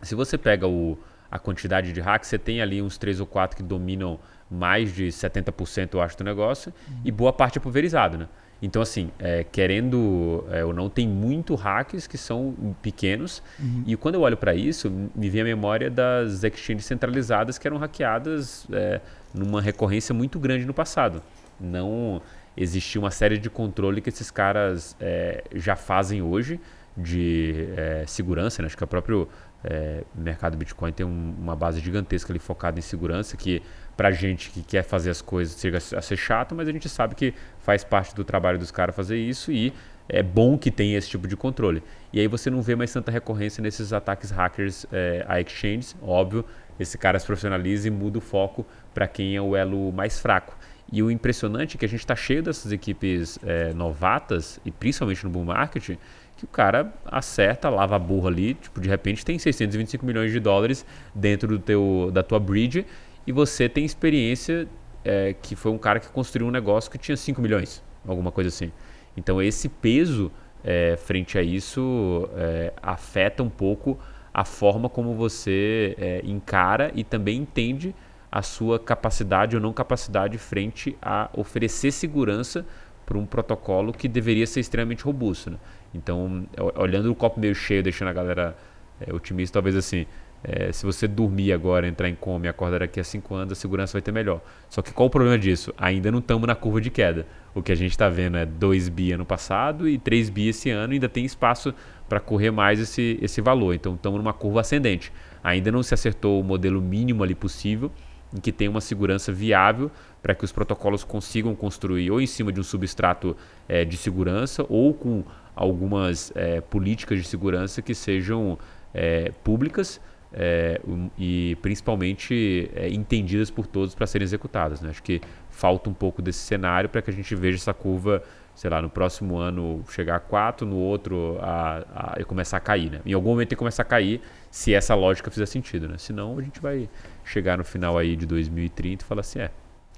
[0.02, 1.00] Se você pega o,
[1.32, 4.20] a quantidade de hacks, você tem ali uns 3 ou 4 que dominam
[4.52, 7.02] mais de 70%, eu acho, do negócio, uhum.
[7.06, 8.28] e boa parte é pulverizado, né?
[8.62, 13.42] Então, assim, é, querendo é, ou não, tem muito hacks que são pequenos.
[13.60, 13.84] Uhum.
[13.88, 17.78] E quando eu olho para isso, me vem a memória das exchanges centralizadas que eram
[17.78, 19.00] hackeadas é,
[19.34, 21.24] numa recorrência muito grande no passado.
[21.60, 22.22] Não
[22.56, 26.60] existia uma série de controle que esses caras é, já fazem hoje
[26.98, 28.62] de é, segurança.
[28.62, 28.66] Né?
[28.66, 29.30] Acho que o próprio
[29.64, 33.62] é, mercado Bitcoin tem um, uma base gigantesca ali focada em segurança que
[34.00, 37.16] pra gente que quer fazer as coisas chega a ser chato, mas a gente sabe
[37.16, 39.74] que faz parte do trabalho dos caras fazer isso e
[40.08, 41.84] é bom que tenha esse tipo de controle.
[42.14, 46.46] E aí você não vê mais tanta recorrência nesses ataques hackers é, a exchanges, óbvio,
[46.80, 50.58] esse cara se profissionaliza e muda o foco para quem é o elo mais fraco.
[50.90, 55.26] E o impressionante é que a gente está cheio dessas equipes é, novatas, e principalmente
[55.26, 55.98] no bull market,
[56.38, 60.40] que o cara acerta, lava a burra ali, tipo, de repente tem 625 milhões de
[60.40, 62.86] dólares dentro do teu, da tua bridge
[63.26, 64.68] e você tem experiência
[65.04, 68.50] é, que foi um cara que construiu um negócio que tinha 5 milhões, alguma coisa
[68.50, 68.72] assim.
[69.16, 70.32] Então esse peso
[70.64, 73.98] é, frente a isso é, afeta um pouco
[74.34, 77.96] a forma como você é, encara e também entende
[78.32, 82.66] a sua capacidade ou não capacidade frente a oferecer segurança
[83.06, 85.50] para um protocolo que deveria ser extremamente robusto.
[85.50, 85.58] Né?
[85.96, 88.56] Então, olhando o copo meio cheio, deixando a galera
[89.02, 90.06] é, otimista, talvez assim,
[90.44, 93.56] é, se você dormir agora, entrar em coma e acordar daqui a 5 anos, a
[93.56, 94.42] segurança vai ter melhor.
[94.70, 95.74] Só que qual o problema disso?
[95.78, 97.26] Ainda não estamos na curva de queda.
[97.54, 100.70] O que a gente está vendo é 2 bi ano passado e 3 bi esse
[100.70, 101.74] ano, ainda tem espaço
[102.08, 103.74] para correr mais esse, esse valor.
[103.74, 105.12] Então estamos numa curva ascendente.
[105.44, 107.92] Ainda não se acertou o modelo mínimo ali possível,
[108.34, 112.52] em que tem uma segurança viável para que os protocolos consigam construir ou em cima
[112.52, 113.36] de um substrato
[113.68, 115.24] é, de segurança ou com
[115.56, 118.58] algumas é, políticas de segurança que sejam
[118.94, 120.00] é, públicas
[120.32, 120.80] é,
[121.18, 124.82] e principalmente é, entendidas por todos para serem executadas.
[124.82, 124.90] Né?
[124.90, 128.24] Acho que falta um pouco desse cenário para que a gente veja essa curva,
[128.56, 132.92] sei lá, no próximo ano chegar a 4, no outro a, a, começar a cair.
[132.92, 133.02] Né?
[133.06, 135.88] Em algum momento tem que começar a cair se essa lógica fizer sentido.
[135.88, 135.98] Né?
[135.98, 136.90] Senão a gente vai
[137.24, 139.52] chegar no final aí de 2030 e falar assim, é,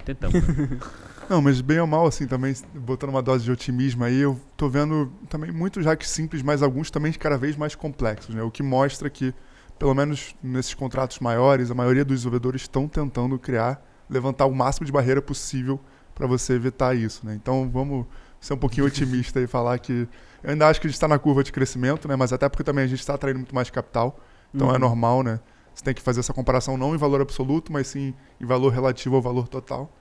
[0.06, 0.42] tentamos.
[0.42, 0.80] Né?
[1.30, 4.68] Não, mas bem ou mal, assim, também, botando uma dose de otimismo aí, eu tô
[4.68, 8.44] vendo também muitos hacks simples, mas alguns também cada vez mais complexos, né?
[8.44, 9.34] O que mostra que
[9.82, 14.86] pelo menos nesses contratos maiores, a maioria dos desenvolvedores estão tentando criar, levantar o máximo
[14.86, 15.80] de barreira possível
[16.14, 17.26] para você evitar isso.
[17.26, 17.34] Né?
[17.34, 18.06] Então vamos
[18.40, 20.08] ser um pouquinho otimista e falar que
[20.44, 22.16] eu ainda acho que a gente está na curva de crescimento, né?
[22.16, 24.20] mas até porque também a gente está atraindo muito mais capital,
[24.54, 24.76] então é uhum.
[24.76, 25.40] é normal, né?
[25.74, 29.16] Você tem que fazer essa comparação não em valor absoluto, mas sim em valor relativo
[29.16, 29.92] ao valor total.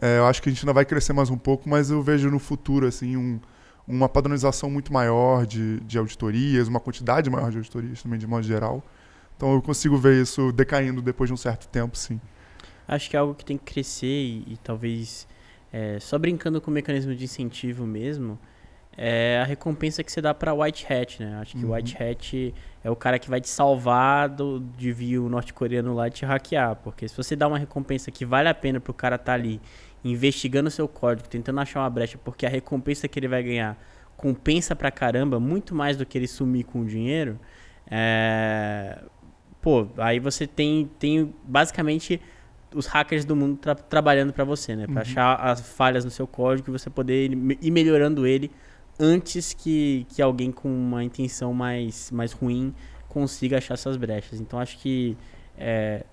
[0.00, 2.30] É, eu acho que a gente ainda vai crescer mais um pouco, mas eu vejo
[2.30, 3.38] no futuro assim um,
[3.86, 8.42] uma padronização muito maior de, de auditorias, uma quantidade maior de auditorias também de modo
[8.42, 8.82] geral.
[9.38, 12.20] Então eu consigo ver isso decaindo depois de um certo tempo, sim.
[12.88, 15.28] Acho que é algo que tem que crescer e, e talvez,
[15.72, 18.36] é, só brincando com o mecanismo de incentivo mesmo,
[18.96, 21.38] é a recompensa que você dá para White Hat, né?
[21.40, 21.74] Acho que o uhum.
[21.74, 26.08] White Hat é o cara que vai te salvar do, de vir o norte-coreano lá
[26.08, 26.74] e te hackear.
[26.74, 29.60] Porque se você dá uma recompensa que vale a pena pro cara estar tá ali
[30.04, 33.78] investigando o seu código, tentando achar uma brecha, porque a recompensa que ele vai ganhar
[34.16, 37.38] compensa pra caramba, muito mais do que ele sumir com o dinheiro,
[37.88, 38.98] é,
[39.60, 42.20] pô, aí você tem, tem basicamente
[42.74, 44.86] os hackers do mundo tra trabalhando para você, né?
[44.86, 45.00] Para uhum.
[45.00, 48.50] achar as falhas no seu código e você poder ir melhorando ele
[48.98, 52.74] antes que, que alguém com uma intenção mais, mais ruim
[53.08, 54.40] consiga achar essas brechas.
[54.40, 55.16] Então acho que
[55.56, 56.04] é,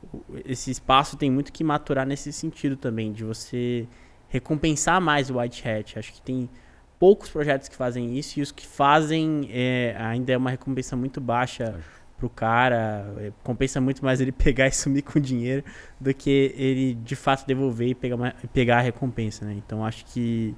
[0.45, 3.87] esse espaço tem muito que maturar nesse sentido também, de você
[4.27, 5.99] recompensar mais o White Hat.
[5.99, 6.49] Acho que tem
[6.97, 11.19] poucos projetos que fazem isso e os que fazem é, ainda é uma recompensa muito
[11.19, 11.75] baixa
[12.17, 13.13] pro cara.
[13.17, 15.63] É, compensa muito mais ele pegar e sumir com dinheiro
[15.99, 19.55] do que ele de fato devolver e pegar, pegar a recompensa, né?
[19.57, 20.55] Então acho que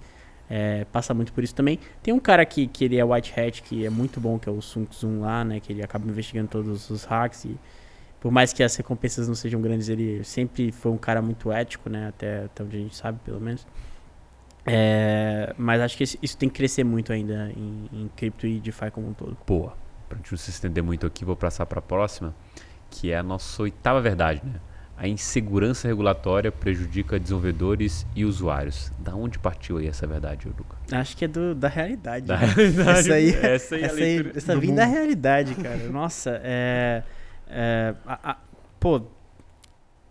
[0.49, 1.79] é, passa muito por isso também.
[2.01, 4.51] Tem um cara aqui que ele é White Hat, que é muito bom, que é
[4.51, 5.59] o Sun Tzu lá, né?
[5.59, 7.57] Que ele acaba investigando todos os hacks e
[8.19, 11.89] por mais que as recompensas não sejam grandes, ele sempre foi um cara muito ético,
[11.89, 12.07] né?
[12.07, 13.65] Até, até onde a gente sabe, pelo menos.
[14.65, 18.91] É, mas acho que isso tem que crescer muito ainda em, em cripto e DeFi
[18.91, 19.37] como um todo.
[19.45, 22.33] Boa para não se estender muito aqui, vou passar para a próxima,
[22.89, 24.59] que é a nossa oitava verdade, né?
[24.99, 28.91] A insegurança regulatória prejudica desenvolvedores e usuários.
[28.97, 30.75] Da onde partiu aí essa verdade, Luca?
[30.91, 32.25] Acho que é do, da realidade.
[32.25, 32.47] Da né?
[32.47, 32.89] realidade.
[32.89, 35.87] Essa aí, essa aí, é essa, aí, essa vem da realidade, cara.
[35.89, 37.03] Nossa, é,
[37.47, 38.37] é a, a,
[38.79, 39.03] pô,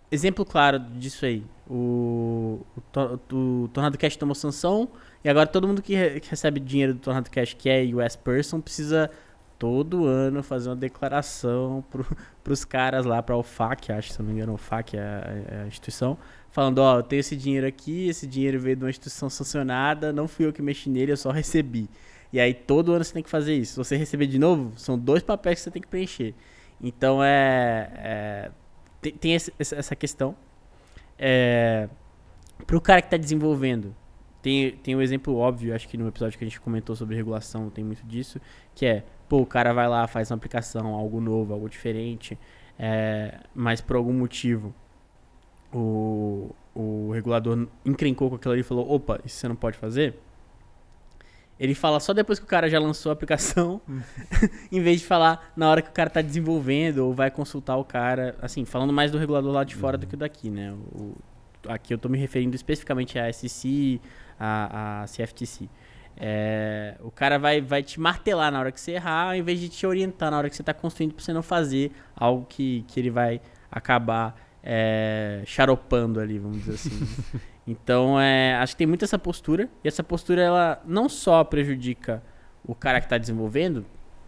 [0.08, 1.44] exemplo claro disso aí.
[1.68, 4.88] O, o, o Tornado Cash tomou sanção
[5.24, 8.14] e agora todo mundo que, re, que recebe dinheiro do Tornado Cash que é US
[8.14, 9.10] person precisa
[9.58, 12.02] todo ano fazer uma declaração para
[12.52, 15.54] os caras lá, para o FAC, acho, se não me engano, o FAC é a,
[15.54, 16.18] é a instituição,
[16.50, 20.28] falando, ó, eu tenho esse dinheiro aqui, esse dinheiro veio de uma instituição sancionada, não
[20.28, 21.88] fui eu que mexi nele, eu só recebi.
[22.32, 23.72] E aí todo ano você tem que fazer isso.
[23.72, 26.34] Se você receber de novo, são dois papéis que você tem que preencher.
[26.80, 28.50] Então é, é
[29.00, 30.36] tem, tem essa questão.
[31.18, 31.88] É,
[32.66, 33.94] para o cara que está desenvolvendo,
[34.46, 37.68] tem, tem um exemplo óbvio, acho que no episódio que a gente comentou sobre regulação
[37.68, 38.40] tem muito disso,
[38.76, 42.38] que é Pô, o cara vai lá, faz uma aplicação, algo novo, algo diferente,
[42.78, 44.72] é, mas por algum motivo
[45.72, 50.14] o, o regulador encrencou com aquilo ali e falou: opa, isso você não pode fazer.
[51.58, 54.00] Ele fala só depois que o cara já lançou a aplicação, hum.
[54.70, 57.84] em vez de falar na hora que o cara está desenvolvendo ou vai consultar o
[57.84, 60.10] cara, assim, falando mais do regulador lá de fora do uhum.
[60.10, 60.72] que daqui, né?
[60.92, 61.16] O,
[61.68, 64.00] aqui eu estou me referindo especificamente à SEC,
[64.38, 65.68] à, à CFTC.
[66.18, 69.68] É, o cara vai, vai te martelar na hora que você errar, ao invés de
[69.68, 72.98] te orientar na hora que você está construindo para você não fazer algo que, que
[72.98, 77.06] ele vai acabar é, charopando ali, vamos dizer assim.
[77.66, 82.22] então, é, acho que tem muito essa postura, e essa postura ela não só prejudica
[82.64, 83.84] o cara que está desenvolvendo,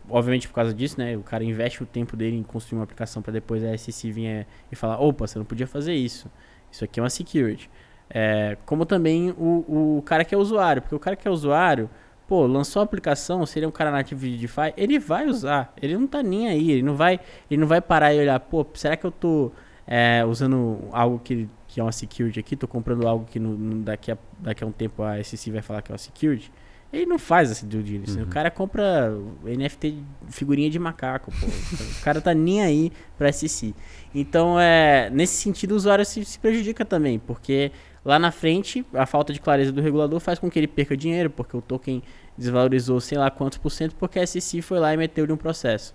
[0.09, 1.17] obviamente por causa disso, né?
[1.17, 4.47] O cara investe o tempo dele em construir uma aplicação para depois a SEC vir
[4.71, 6.31] e falar: opa, você não podia fazer isso.
[6.71, 7.71] Isso aqui é uma security.
[8.11, 11.91] É, como também o, o cara que é usuário, porque o cara que é usuário,
[12.27, 15.73] pô, lançou a aplicação, se ele é um cara nativo de DeFi, ele vai usar,
[15.81, 18.67] ele não tá nem aí, ele não vai, ele não vai parar e olhar, pô,
[18.75, 19.53] será que eu tô
[19.87, 23.83] é, usando algo que, que é uma security aqui, tô comprando algo que no, no,
[23.83, 26.53] daqui, a, daqui a um tempo a SEC vai falar que é uma security?
[26.93, 28.17] Ele não faz esse due diligence.
[28.19, 28.25] Uhum.
[28.25, 29.13] O cara compra
[29.45, 31.47] NFT figurinha de macaco, pô.
[31.47, 33.75] o cara tá nem aí pra SEC.
[34.15, 37.71] Então, é, nesse sentido, o usuário se, se prejudica também, porque
[38.03, 41.29] lá na frente, a falta de clareza do regulador faz com que ele perca dinheiro,
[41.29, 42.03] porque o token
[42.39, 45.95] desvalorizou sei lá quantos por cento, porque a SEC foi lá e meteu-lhe um processo.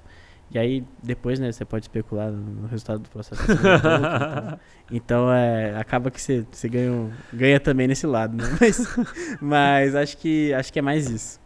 [0.54, 3.42] E aí, depois, né, você pode especular no resultado do processo.
[3.42, 4.60] então,
[5.26, 8.44] então é, acaba que você, você ganha, ganha também nesse lado, né?
[8.62, 8.98] Mas,
[9.42, 11.40] mas acho, que, acho que é mais isso.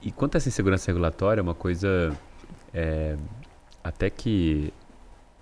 [0.00, 2.16] E quanto a essa insegurança regulatória, é uma coisa
[2.72, 3.16] é,
[3.84, 4.72] até que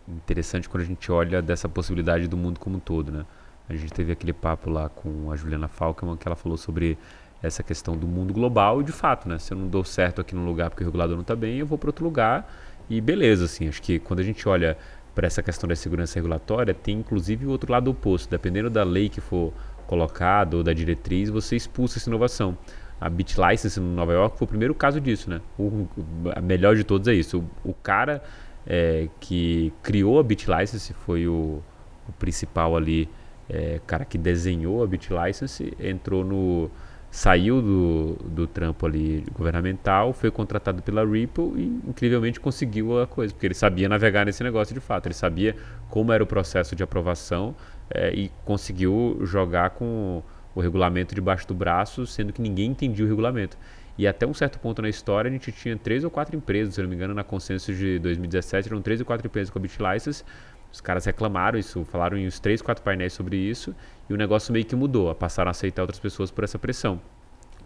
[0.09, 3.25] interessante quando a gente olha dessa possibilidade do mundo como um todo, né?
[3.69, 6.99] A gente teve aquele papo lá com a Juliana Falkman que ela falou sobre
[7.41, 9.39] essa questão do mundo global e de fato, né?
[9.39, 11.67] Se eu não dou certo aqui num lugar porque o regulador não está bem, eu
[11.67, 12.51] vou para outro lugar
[12.91, 13.69] e beleza, assim.
[13.69, 14.77] Acho que quando a gente olha
[15.15, 18.29] para essa questão da segurança regulatória, tem inclusive o outro lado oposto.
[18.29, 19.53] Dependendo da lei que for
[19.87, 22.59] colocada ou da diretriz, você expulsa essa inovação.
[23.01, 25.41] A BitLicense no Nova York foi o primeiro caso disso, né?
[25.59, 25.89] O,
[26.35, 27.39] a melhor de todos é isso.
[27.65, 28.23] O, o cara
[28.67, 31.63] é, que criou a BitLicense foi o,
[32.09, 33.09] o principal ali
[33.51, 36.71] é, cara que desenhou a BitLicense, entrou no
[37.11, 43.35] saiu do, do trampo ali governamental, foi contratado pela Ripple e incrivelmente conseguiu a coisa,
[43.35, 45.57] porque ele sabia navegar nesse negócio de fato, ele sabia
[45.89, 47.55] como era o processo de aprovação
[47.91, 50.23] é, e conseguiu jogar com
[50.55, 53.59] o regulamento debaixo do braço, sendo que ninguém entendia o regulamento.
[53.99, 56.83] E até um certo ponto na história a gente tinha três ou quatro empresas, se
[56.83, 60.25] não me engano, na consenso de 2017 eram três ou quatro empresas com a BitLicense
[60.73, 63.75] os caras reclamaram isso, falaram em uns três, quatro painéis sobre isso
[64.11, 65.15] e o negócio meio que mudou.
[65.15, 67.01] Passaram a aceitar outras pessoas por essa pressão.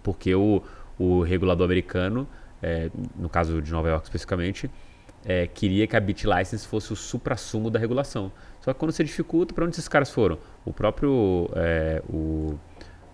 [0.03, 0.63] Porque o,
[0.99, 2.29] o regulador americano,
[2.63, 4.71] é, no caso de Nova York especificamente,
[5.25, 8.31] é, queria que a BitLicense fosse o supra-sumo da regulação.
[8.61, 10.39] Só que quando você dificulta, para onde esses caras foram?
[10.67, 12.59] O próprio é, o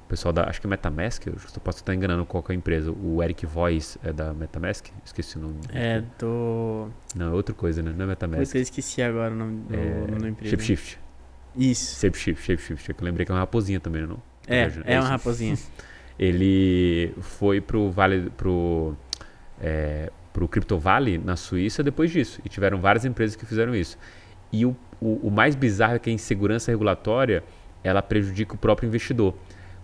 [0.09, 3.23] pessoal da, acho que é Metamask, eu posso estar enganando qual é a empresa, o
[3.23, 4.89] Eric Voice é da Metamask?
[5.05, 5.61] Esqueci o nome.
[5.73, 6.89] É do...
[7.15, 7.95] Não, é outra coisa, né?
[7.97, 8.57] Não é Metamask.
[8.57, 10.07] Eu esqueci agora o nome do, é...
[10.09, 10.51] nome da empresa.
[10.51, 10.99] ShapeShift.
[11.57, 12.01] Isso.
[12.01, 12.91] ShapeShift, ShapeShift.
[12.91, 14.23] Eu lembrei que é uma raposinha também, não?
[14.47, 15.57] É, é, é uma raposinha.
[16.19, 18.95] Ele foi pro Vale, pro,
[19.61, 22.41] é, pro Crypto Valley na Suíça depois disso.
[22.45, 23.97] E tiveram várias empresas que fizeram isso.
[24.53, 27.43] E o, o, o mais bizarro é que a insegurança regulatória
[27.83, 29.35] ela prejudica o próprio investidor.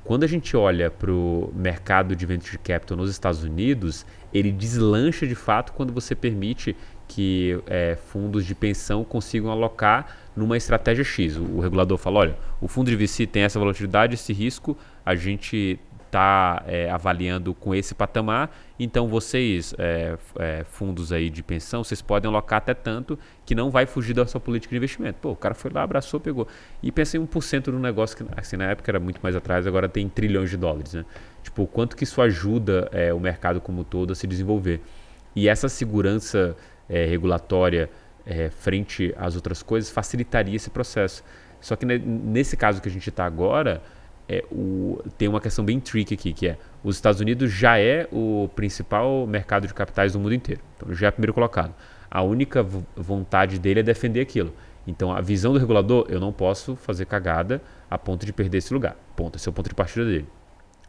[0.04, 5.26] Quando a gente olha para o mercado de venture capital nos Estados Unidos, ele deslancha
[5.26, 6.76] de fato quando você permite
[7.08, 11.36] que é, fundos de pensão consigam alocar numa estratégia X.
[11.36, 15.14] O, o regulador fala: olha, o fundo de VC tem essa volatilidade, esse risco, a
[15.14, 18.50] gente está é, avaliando com esse patamar.
[18.78, 23.70] Então vocês, é, é, fundos aí de pensão, vocês podem alocar até tanto que não
[23.70, 25.18] vai fugir da sua política de investimento.
[25.20, 26.48] Pô, o cara foi lá, abraçou, pegou.
[26.82, 29.88] E pensei em 1% no negócio que, assim, na época era muito mais atrás, agora
[29.88, 31.04] tem trilhões de dólares, né?
[31.42, 34.80] Tipo, quanto que isso ajuda é, o mercado como todo a se desenvolver.
[35.34, 36.56] E essa segurança
[36.88, 37.90] é, regulatória
[38.24, 41.22] é, frente às outras coisas facilitaria esse processo.
[41.60, 43.82] Só que nesse caso que a gente está agora,
[44.28, 48.08] é, o, tem uma questão bem tricky aqui, que é os Estados Unidos já é
[48.12, 50.60] o principal mercado de capitais do mundo inteiro.
[50.76, 51.74] Então já é primeiro colocado.
[52.10, 52.62] A única
[52.96, 54.52] vontade dele é defender aquilo.
[54.86, 58.72] Então a visão do regulador, eu não posso fazer cagada a ponto de perder esse
[58.72, 58.96] lugar.
[59.14, 59.36] Ponto.
[59.36, 60.26] Esse é o ponto de partida dele.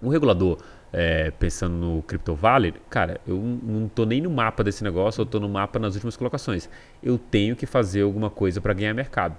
[0.02, 0.60] O regulador,
[0.92, 5.24] é, pensando no Crypto Valley, cara, eu não estou nem no mapa desse negócio, eu
[5.24, 6.70] estou no mapa nas últimas colocações.
[7.04, 9.38] Eu tenho que fazer alguma coisa para ganhar mercado.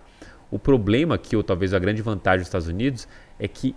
[0.50, 3.08] O problema aqui, ou talvez a grande vantagem dos Estados Unidos,
[3.38, 3.74] é que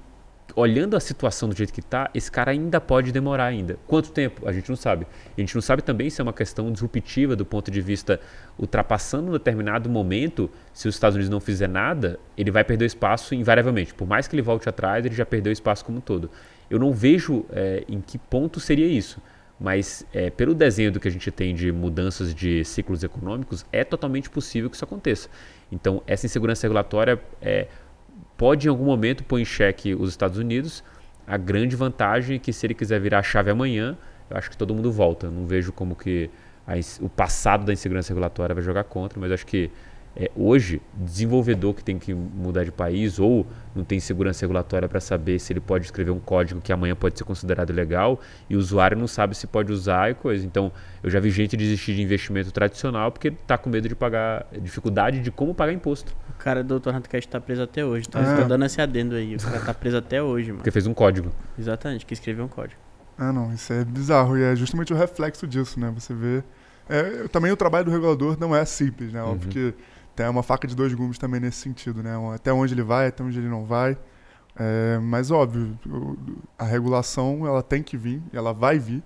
[0.56, 3.78] olhando a situação do jeito que está, esse cara ainda pode demorar ainda.
[3.88, 4.48] Quanto tempo?
[4.48, 5.08] A gente não sabe.
[5.38, 8.20] A gente não sabe também se é uma questão disruptiva do ponto de vista
[8.58, 13.34] ultrapassando um determinado momento, se os Estados Unidos não fizer nada, ele vai perder espaço
[13.34, 13.94] invariavelmente.
[13.94, 16.30] Por mais que ele volte atrás, ele já perdeu espaço como um todo.
[16.70, 19.22] Eu não vejo é, em que ponto seria isso.
[19.62, 23.84] Mas é, pelo desenho do que a gente tem de mudanças de ciclos econômicos, é
[23.84, 25.30] totalmente possível que isso aconteça.
[25.72, 27.68] Então, essa insegurança regulatória é,
[28.42, 30.84] pode em algum momento pôr em xeque os Estados Unidos.
[31.28, 33.96] A grande vantagem é que se ele quiser virar a chave amanhã,
[34.28, 35.30] eu acho que todo mundo volta.
[35.30, 36.28] Não vejo como que
[36.66, 39.70] a, o passado da insegurança regulatória vai jogar contra, mas acho que
[40.16, 45.00] é, hoje, desenvolvedor que tem que mudar de país ou não tem segurança regulatória para
[45.00, 48.60] saber se ele pode escrever um código que amanhã pode ser considerado legal e o
[48.60, 50.46] usuário não sabe se pode usar e coisa.
[50.46, 54.46] Então, eu já vi gente desistir de investimento tradicional porque está com medo de pagar,
[54.62, 56.14] dificuldade de como pagar imposto.
[56.30, 56.92] O cara do Dr.
[57.08, 58.08] Cash está preso até hoje.
[58.10, 58.44] Então, é.
[58.44, 59.36] dando esse adendo aí.
[59.36, 60.58] O cara está preso até hoje, mano.
[60.58, 61.32] Porque fez um código.
[61.58, 62.80] Exatamente, que escreveu um código.
[63.18, 65.92] Ah, não, isso é bizarro e é justamente o reflexo disso, né?
[65.96, 66.44] Você vê.
[66.90, 69.22] É, também o trabalho do regulador não é simples, né?
[69.22, 69.72] Óbvio uhum.
[69.72, 69.76] que
[70.16, 72.12] tem uma faca de dois gumes também nesse sentido, né?
[72.34, 73.98] Até onde ele vai, até onde ele não vai.
[74.56, 75.78] É, mas óbvio,
[76.58, 79.02] a regulação ela tem que vir, ela vai vir.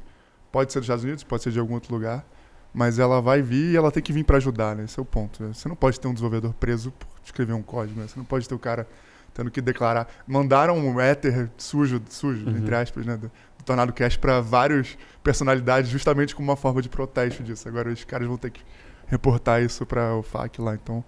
[0.52, 2.26] Pode ser dos Estados Unidos, pode ser de algum outro lugar,
[2.74, 4.86] mas ela vai vir e ela tem que vir para ajudar, né?
[4.86, 5.44] Esse é o ponto.
[5.44, 5.54] Né?
[5.54, 8.08] Você não pode ter um desenvolvedor preso por escrever um código, né?
[8.08, 8.88] Você não pode ter o cara
[9.34, 10.08] tendo que declarar.
[10.26, 12.58] Mandaram um Ether sujo, sujo, uhum.
[12.58, 13.18] entre aspas, né?
[13.18, 13.28] Do,
[13.58, 17.68] do Tornado Cash para várias personalidades, justamente como uma forma de protesto disso.
[17.68, 18.62] Agora os caras vão ter que
[19.08, 20.76] reportar isso para o FAC lá.
[20.76, 21.04] Então,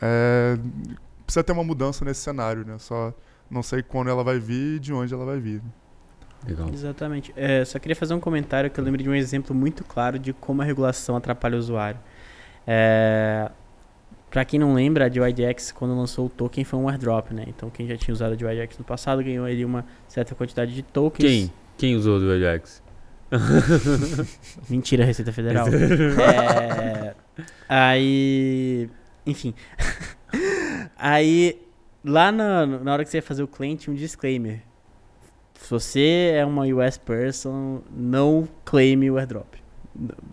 [0.00, 0.58] é,
[1.24, 2.76] precisa ter uma mudança nesse cenário, né?
[2.78, 3.12] Só
[3.50, 5.62] não sei quando ela vai vir e de onde ela vai vir.
[6.46, 6.68] Legal.
[6.72, 7.32] Exatamente.
[7.36, 10.32] É, só queria fazer um comentário que eu lembro de um exemplo muito claro de
[10.32, 12.00] como a regulação atrapalha o usuário.
[12.66, 13.50] É,
[14.30, 17.44] para quem não lembra, a DYDX, quando lançou o token, foi um airdrop, né?
[17.46, 20.82] Então, quem já tinha usado a DYDX no passado ganhou ali uma certa quantidade de
[20.82, 21.28] tokens.
[21.28, 21.52] Quem?
[21.76, 22.81] Quem usou a DYDX?
[24.68, 25.66] Mentira, Receita Federal.
[25.68, 27.14] é,
[27.68, 28.88] aí.
[29.26, 29.54] Enfim.
[30.96, 31.60] aí,
[32.04, 34.62] lá na, na hora que você ia fazer o cliente, um disclaimer.
[35.54, 39.62] Se você é uma US person, não claime o airdrop.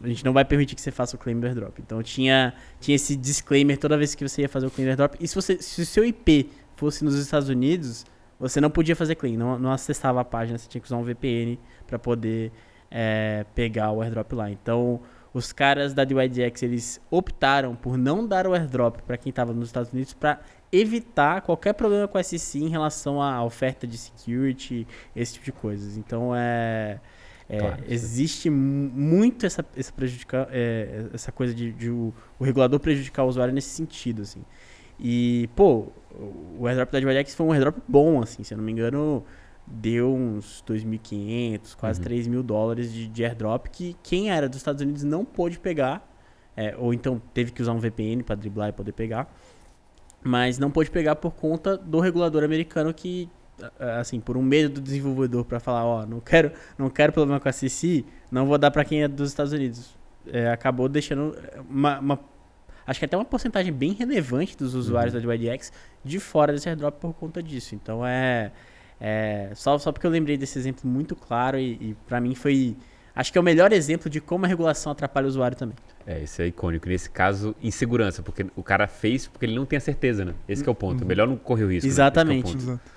[0.02, 1.78] A gente não vai permitir que você faça o claim do airdrop.
[1.80, 5.16] Então tinha, tinha esse disclaimer toda vez que você ia fazer o claim do airdrop.
[5.20, 8.06] E se, você, se o seu IP fosse nos Estados Unidos,
[8.40, 11.04] você não podia fazer claim, não, não acessava a página, você tinha que usar um
[11.04, 12.52] VPN para poder
[12.92, 14.50] é, pegar o airdrop lá.
[14.50, 15.00] Então,
[15.34, 19.70] os caras da DYDX, eles optaram por não dar o airdrop para quem estava nos
[19.70, 20.40] Estados Unidos para
[20.72, 25.52] evitar qualquer problema com a SEC em relação à oferta de security, esse tipo de
[25.52, 25.98] coisas.
[25.98, 27.00] Então, é...
[27.52, 32.80] É, claro, existe muito essa, essa, prejudicar, é, essa coisa de, de o, o, regulador
[32.80, 34.46] prejudicar o usuário nesse sentido, assim.
[35.00, 35.88] E, pô,
[36.60, 39.26] o airdrop da DYDX foi um airdrop bom, assim, se eu não me engano,
[39.70, 42.04] deu uns 2.500, quase uhum.
[42.04, 46.08] 3 mil dólares de, de, airdrop que quem era dos Estados Unidos não pôde pegar,
[46.58, 49.32] é, ou então teve que usar um VPN para driblar e poder pegar,
[50.24, 53.30] mas não pôde pegar por conta do regulador americano que,
[53.80, 57.40] assim, por um medo do desenvolvedor para falar, ó, oh, não quero, não quero problema
[57.40, 59.98] com a CC, não vou dar para quem é dos Estados Unidos.
[60.28, 61.36] É, acabou deixando
[61.70, 62.20] uma, uma,
[62.86, 65.22] acho que até uma porcentagem bem relevante dos usuários uhum.
[65.22, 65.72] da DYDX
[66.04, 67.76] de fora desse airdrop por conta disso.
[67.76, 68.52] Então é
[69.00, 72.76] é, só, só porque eu lembrei desse exemplo muito claro e, e para mim foi.
[73.16, 75.76] Acho que é o melhor exemplo de como a regulação atrapalha o usuário também.
[76.06, 76.88] É, isso é icônico.
[76.88, 80.34] Nesse caso, insegurança, porque o cara fez porque ele não tem a certeza, né?
[80.48, 81.02] Esse é o ponto.
[81.02, 81.08] Uhum.
[81.08, 81.88] Melhor não correr o risco.
[81.88, 82.56] Exatamente.
[82.58, 82.80] Né?
[82.86, 82.90] É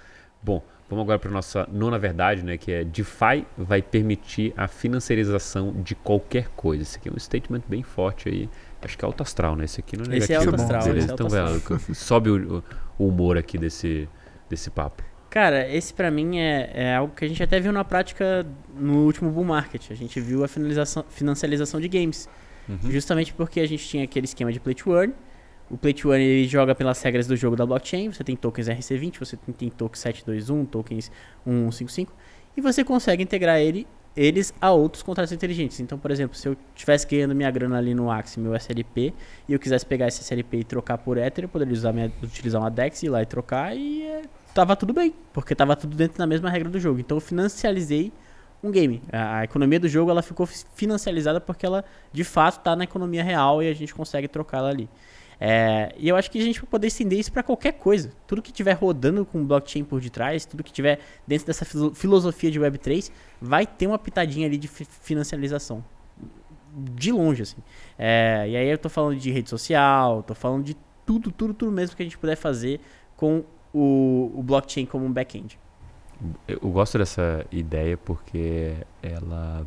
[0.43, 2.57] Bom, vamos agora para nossa nona verdade, né?
[2.57, 6.83] Que é DeFi vai permitir a financiarização de qualquer coisa.
[6.83, 8.49] Esse aqui é um statement bem forte aí.
[8.81, 9.65] Acho que é alto astral, né?
[9.65, 10.25] Esse aqui não é negativo.
[10.25, 10.85] Esse é alto astral.
[10.85, 12.65] Beleza, é então, velho, sobe o,
[12.99, 14.09] o humor aqui desse,
[14.49, 15.03] desse papo.
[15.33, 19.07] Cara, esse para mim é, é, algo que a gente até viu na prática no
[19.07, 19.91] último bull market.
[19.91, 22.29] A gente viu a finalização, financiarização de games.
[22.69, 22.91] Uhum.
[22.91, 25.15] Justamente porque a gente tinha aquele esquema de play to earn.
[25.71, 28.13] O play to earn ele joga pelas regras do jogo da blockchain.
[28.13, 31.11] Você tem tokens RC20, você tem, tokens 721, tokens
[31.47, 32.13] 155.
[32.55, 35.81] E você consegue integrar ele, eles a outros contratos inteligentes.
[35.81, 39.15] Então, por exemplo, se eu estivesse ganhando minha grana ali no Axie, meu SLP,
[39.49, 42.61] e eu quisesse pegar esse SLP e trocar por Ether, eu poderia usar minha, utilizar
[42.61, 44.03] uma DEX, ir lá e trocar e...
[44.03, 47.01] É tava tudo bem, porque tava tudo dentro da mesma regra do jogo.
[47.01, 48.13] Então eu financializei
[48.63, 49.03] um game.
[49.13, 53.23] A, a economia do jogo ela ficou financializada porque ela de fato está na economia
[53.23, 54.89] real e a gente consegue trocá-la ali.
[55.45, 58.13] É, e eu acho que a gente vai poder estender isso para qualquer coisa.
[58.29, 62.61] Tudo que estiver rodando com blockchain por detrás, tudo que estiver dentro dessa filosofia de
[62.61, 65.85] Web3, vai ter uma pitadinha ali de financialização.
[66.73, 67.57] De longe, assim.
[67.99, 71.73] É, e aí eu tô falando de rede social, tô falando de tudo, tudo, tudo
[71.73, 72.81] mesmo que a gente puder fazer
[73.17, 75.59] com o, o blockchain como um back-end.
[76.47, 79.67] Eu gosto dessa ideia porque ela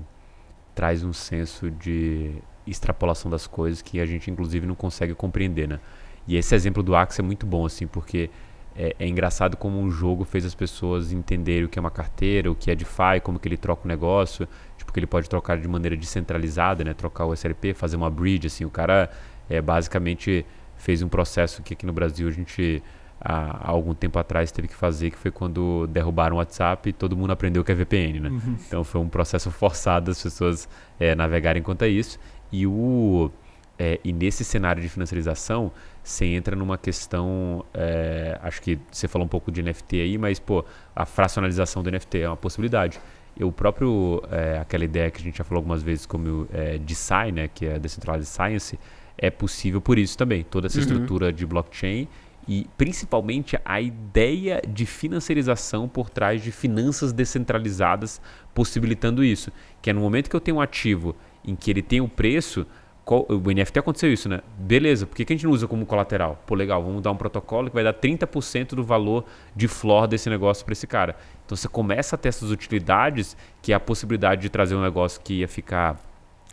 [0.73, 2.35] traz um senso de
[2.65, 5.79] extrapolação das coisas que a gente inclusive não consegue compreender, né?
[6.27, 8.29] E esse exemplo do Axie é muito bom assim, porque
[8.75, 12.51] é, é, engraçado como um jogo fez as pessoas entenderem o que é uma carteira,
[12.51, 14.47] o que é DeFi, como que ele troca o negócio,
[14.77, 16.93] tipo que ele pode trocar de maneira descentralizada, né?
[16.93, 19.09] Trocar o SLP, fazer uma bridge, assim, o cara
[19.49, 20.45] é, basicamente
[20.77, 22.83] fez um processo que aqui no Brasil a gente
[23.20, 27.16] há, algum tempo atrás teve que fazer, que foi quando derrubaram o WhatsApp e todo
[27.16, 28.30] mundo aprendeu que é VPN, né?
[28.30, 28.57] Uhum.
[28.68, 32.20] Então foi um processo forçado das pessoas é, navegarem quanto a isso.
[32.51, 33.32] E, o,
[33.78, 35.72] é, e nesse cenário de financiarização,
[36.03, 37.66] você entra numa questão.
[37.74, 40.63] É, acho que você falou um pouco de NFT aí, mas, pô,
[40.95, 42.99] a fracionalização do NFT é uma possibilidade.
[43.38, 44.24] E o próprio,
[44.61, 47.78] aquela ideia que a gente já falou algumas vezes, como é, DeSci, né, que é
[47.78, 48.80] Decentralized Science,
[49.18, 50.43] é possível por isso também.
[50.43, 50.84] Toda essa uhum.
[50.84, 52.07] estrutura de blockchain
[52.47, 58.21] e principalmente a ideia de financiarização por trás de finanças descentralizadas
[58.53, 59.51] possibilitando isso.
[59.81, 62.65] Que é no momento que eu tenho um ativo em que ele tem um preço,
[63.03, 64.41] qual, o NFT aconteceu isso, né?
[64.57, 66.41] Beleza, por que, que a gente não usa como colateral?
[66.45, 69.25] Pô, legal, vamos dar um protocolo que vai dar 30% do valor
[69.55, 71.15] de flor desse negócio para esse cara.
[71.45, 75.21] Então você começa a ter essas utilidades, que é a possibilidade de trazer um negócio
[75.21, 75.99] que ia ficar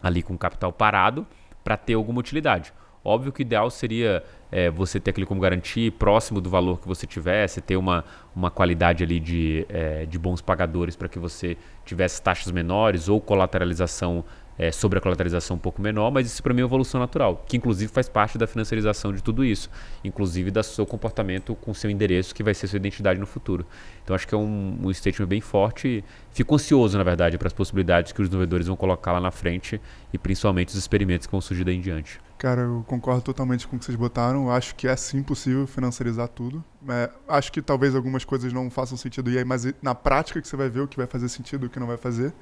[0.02, 1.26] ali com capital parado
[1.64, 2.72] para ter alguma utilidade.
[3.04, 6.86] Óbvio que o ideal seria é, você ter aquilo como garantia próximo do valor que
[6.86, 11.56] você tivesse, ter uma, uma qualidade ali de, é, de bons pagadores para que você
[11.84, 14.24] tivesse taxas menores ou colateralização
[14.58, 17.56] é, sobre a colateralização um pouco menor, mas isso para mim é evolução natural, que
[17.56, 19.70] inclusive faz parte da financiarização de tudo isso,
[20.04, 23.66] inclusive do seu comportamento com seu endereço, que vai ser sua identidade no futuro.
[24.04, 27.48] Então acho que é um, um statement bem forte e fico ansioso, na verdade, para
[27.48, 29.80] as possibilidades que os desenvolvedores vão colocar lá na frente
[30.12, 32.20] e principalmente os experimentos que vão surgir daí em diante.
[32.42, 34.46] Cara, eu concordo totalmente com o que vocês botaram.
[34.46, 36.64] Eu acho que é sim possível financiarizar tudo.
[36.88, 40.48] É, acho que talvez algumas coisas não façam sentido e aí, mas na prática que
[40.48, 42.34] você vai ver o que vai fazer sentido e o que não vai fazer.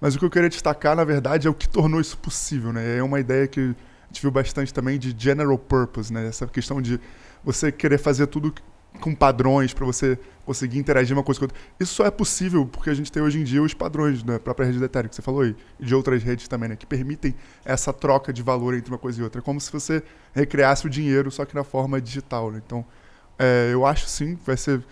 [0.00, 2.98] Mas o que eu queria destacar, na verdade, é o que tornou isso possível, né?
[2.98, 6.26] É uma ideia que a gente viu bastante também de general purpose, né?
[6.26, 7.00] Essa questão de
[7.44, 8.52] você querer fazer tudo
[9.00, 11.58] com padrões para você conseguir interagir uma coisa com outra.
[11.80, 14.66] Isso só é possível porque a gente tem hoje em dia os padrões da própria
[14.66, 16.76] rede da Ethereum, que você falou aí, e de outras redes também, né?
[16.76, 17.34] Que permitem
[17.64, 19.40] essa troca de valor entre uma coisa e outra.
[19.40, 22.60] É como se você recriasse o dinheiro, só que na forma digital, né?
[22.64, 22.84] Então,
[23.38, 24.82] é, eu acho sim, vai ser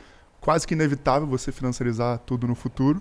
[0.41, 3.01] quase que inevitável você financiarizar tudo no futuro.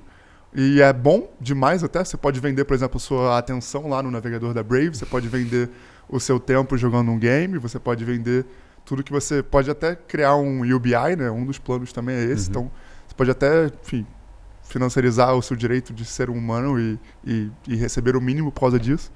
[0.54, 2.04] E é bom demais até.
[2.04, 5.70] Você pode vender, por exemplo, sua atenção lá no navegador da Brave, você pode vender
[6.10, 8.46] o seu tempo jogando um game, você pode vender
[8.86, 11.30] tudo que você pode até criar um UBI, né?
[11.32, 12.46] Um dos planos também é esse.
[12.46, 12.50] Uhum.
[12.50, 12.72] Então,
[13.08, 14.06] você pode até, enfim,
[14.64, 18.80] financiarizar o seu direito de ser humano e, e, e receber o mínimo por causa
[18.80, 19.12] disso.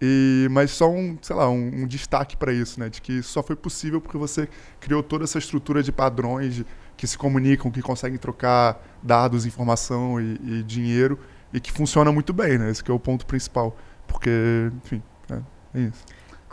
[0.00, 2.88] E, mas só um, sei lá, um, um destaque para isso, né?
[2.88, 4.48] De que só foi possível porque você
[4.78, 10.20] criou toda essa estrutura de padrões de, que se comunicam, que conseguem trocar dados, informação
[10.20, 11.18] e, e, dinheiro
[11.52, 12.70] e que funciona muito bem, né?
[12.70, 13.76] Esse é o ponto principal.
[14.06, 15.40] Porque, enfim, é,
[15.74, 16.04] é isso.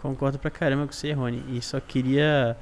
[0.04, 1.42] Concordo pra caramba com você, Rony.
[1.48, 2.58] E só queria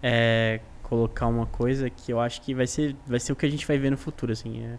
[0.00, 3.50] é, colocar uma coisa que eu acho que vai ser, vai ser o que a
[3.50, 4.62] gente vai ver no futuro, assim.
[4.62, 4.78] É,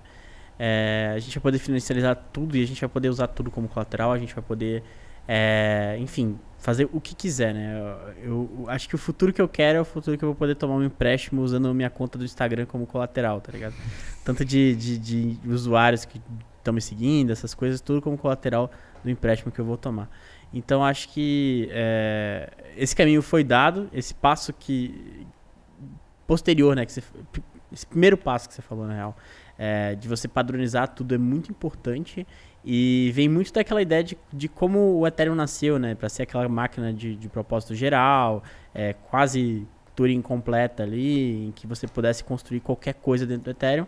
[0.57, 3.67] é, a gente vai poder finalizar tudo e a gente vai poder usar tudo como
[3.67, 4.81] colateral, a gente vai poder,
[5.27, 7.81] é, enfim, fazer o que quiser, né?
[8.23, 10.35] Eu, eu, acho que o futuro que eu quero é o futuro que eu vou
[10.37, 13.75] poder tomar um empréstimo usando minha conta do Instagram como colateral, tá ligado?
[14.23, 16.21] Tanto de, de, de usuários que
[16.59, 18.71] estão me seguindo, essas coisas, tudo como colateral
[19.03, 20.09] do empréstimo que eu vou tomar.
[20.53, 25.25] Então acho que é, esse caminho foi dado, esse passo que
[26.25, 26.85] posterior, né?
[26.85, 27.03] Que você,
[27.71, 29.17] esse primeiro passo que você falou na real,
[29.57, 32.25] é, de você padronizar tudo é muito importante
[32.63, 35.93] e vem muito daquela ideia de, de como o Ethereum nasceu, né?
[35.93, 38.43] Para ser aquela máquina de, de propósito geral,
[38.73, 43.87] é, quase Turing completa ali, em que você pudesse construir qualquer coisa dentro do Ethereum.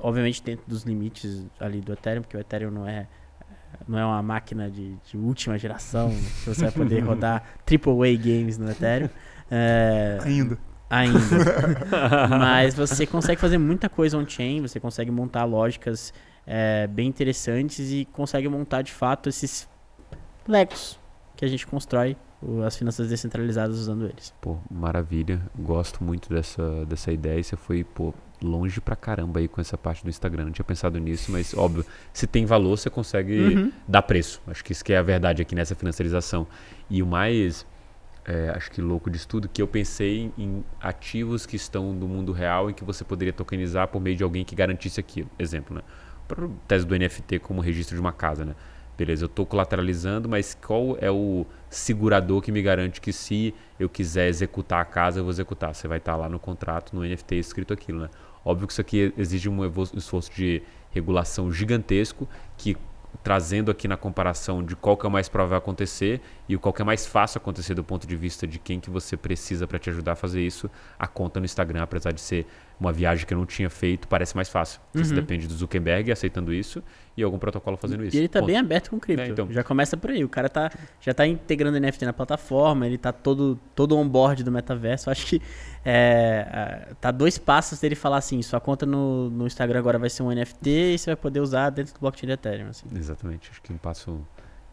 [0.00, 3.08] Obviamente dentro dos limites ali do Ethereum, porque o Ethereum não é
[3.86, 8.58] não é uma máquina de, de última geração que você vai poder rodar AAA games
[8.58, 9.08] no Ethereum.
[9.50, 10.58] É, ainda.
[10.90, 11.18] Ainda.
[12.28, 16.12] Mas você consegue fazer muita coisa on-chain, você consegue montar lógicas
[16.46, 19.68] é, bem interessantes e consegue montar de fato esses
[20.46, 20.98] Legos
[21.36, 22.16] que a gente constrói
[22.66, 24.34] as finanças descentralizadas usando eles.
[24.40, 25.40] Pô, maravilha.
[25.58, 27.42] Gosto muito dessa, dessa ideia.
[27.42, 28.12] Você foi, pô,
[28.44, 30.44] longe pra caramba aí com essa parte do Instagram.
[30.44, 33.72] Não tinha pensado nisso, mas óbvio, se tem valor, você consegue uhum.
[33.88, 34.40] dar preço.
[34.46, 36.46] Acho que isso que é a verdade aqui nessa financiarização.
[36.88, 37.66] E o mais,
[38.24, 42.32] é, acho que louco disso tudo, que eu pensei em ativos que estão do mundo
[42.32, 45.30] real e que você poderia tokenizar por meio de alguém que garantisse aquilo.
[45.38, 45.82] Exemplo, né?
[46.26, 48.54] para tese do NFT como registro de uma casa, né?
[48.96, 53.88] Beleza, eu estou colateralizando, mas qual é o segurador que me garante que se eu
[53.88, 55.74] quiser executar a casa, eu vou executar?
[55.74, 58.10] Você vai estar tá lá no contrato, no NFT escrito aquilo, né?
[58.44, 59.64] Óbvio que isso aqui exige um
[59.96, 62.76] esforço de regulação gigantesco que
[63.22, 66.82] trazendo aqui na comparação de qual que é mais provável acontecer e o qual que
[66.82, 69.88] é mais fácil acontecer do ponto de vista de quem que você precisa para te
[69.90, 72.46] ajudar a fazer isso, a conta no Instagram, apesar de ser
[72.78, 74.80] uma viagem que eu não tinha feito, parece mais fácil.
[74.94, 75.04] Uhum.
[75.04, 76.82] Você depende do Zuckerberg aceitando isso
[77.16, 78.16] e algum protocolo fazendo isso.
[78.16, 79.22] E ele está bem aberto com cripto.
[79.22, 79.50] É, então.
[79.50, 80.24] Já começa por aí.
[80.24, 80.70] O cara tá,
[81.00, 85.08] já está integrando NFT na plataforma, ele está todo, todo on-board do metaverso.
[85.08, 85.42] Eu acho que
[85.84, 90.22] é, tá dois passos dele falar assim, sua conta no, no Instagram agora vai ser
[90.22, 92.68] um NFT e você vai poder usar dentro do blockchain de Ethereum.
[92.68, 92.86] Assim.
[92.94, 93.50] Exatamente.
[93.50, 94.20] Acho que um passo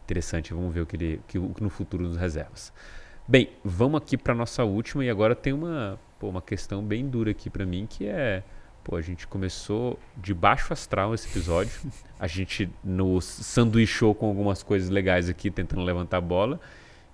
[0.04, 0.52] interessante.
[0.52, 2.52] Vamos ver o que, ele, que, o que no futuro nos reserva.
[3.26, 7.30] Bem, vamos aqui para nossa última e agora tem uma, pô, uma questão bem dura
[7.30, 8.42] aqui para mim que é,
[8.82, 11.72] pô, a gente começou de baixo astral esse episódio.
[12.18, 16.60] A gente nos sanduichou com algumas coisas legais aqui tentando levantar a bola.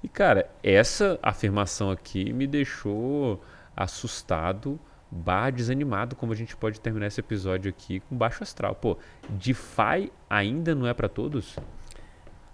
[0.02, 3.42] E cara, essa afirmação aqui me deixou
[3.76, 4.80] assustado,
[5.10, 8.74] barra desanimado como a gente pode terminar esse episódio aqui com baixo astral.
[8.74, 8.96] Pô,
[9.28, 11.54] DeFi ainda não é para todos?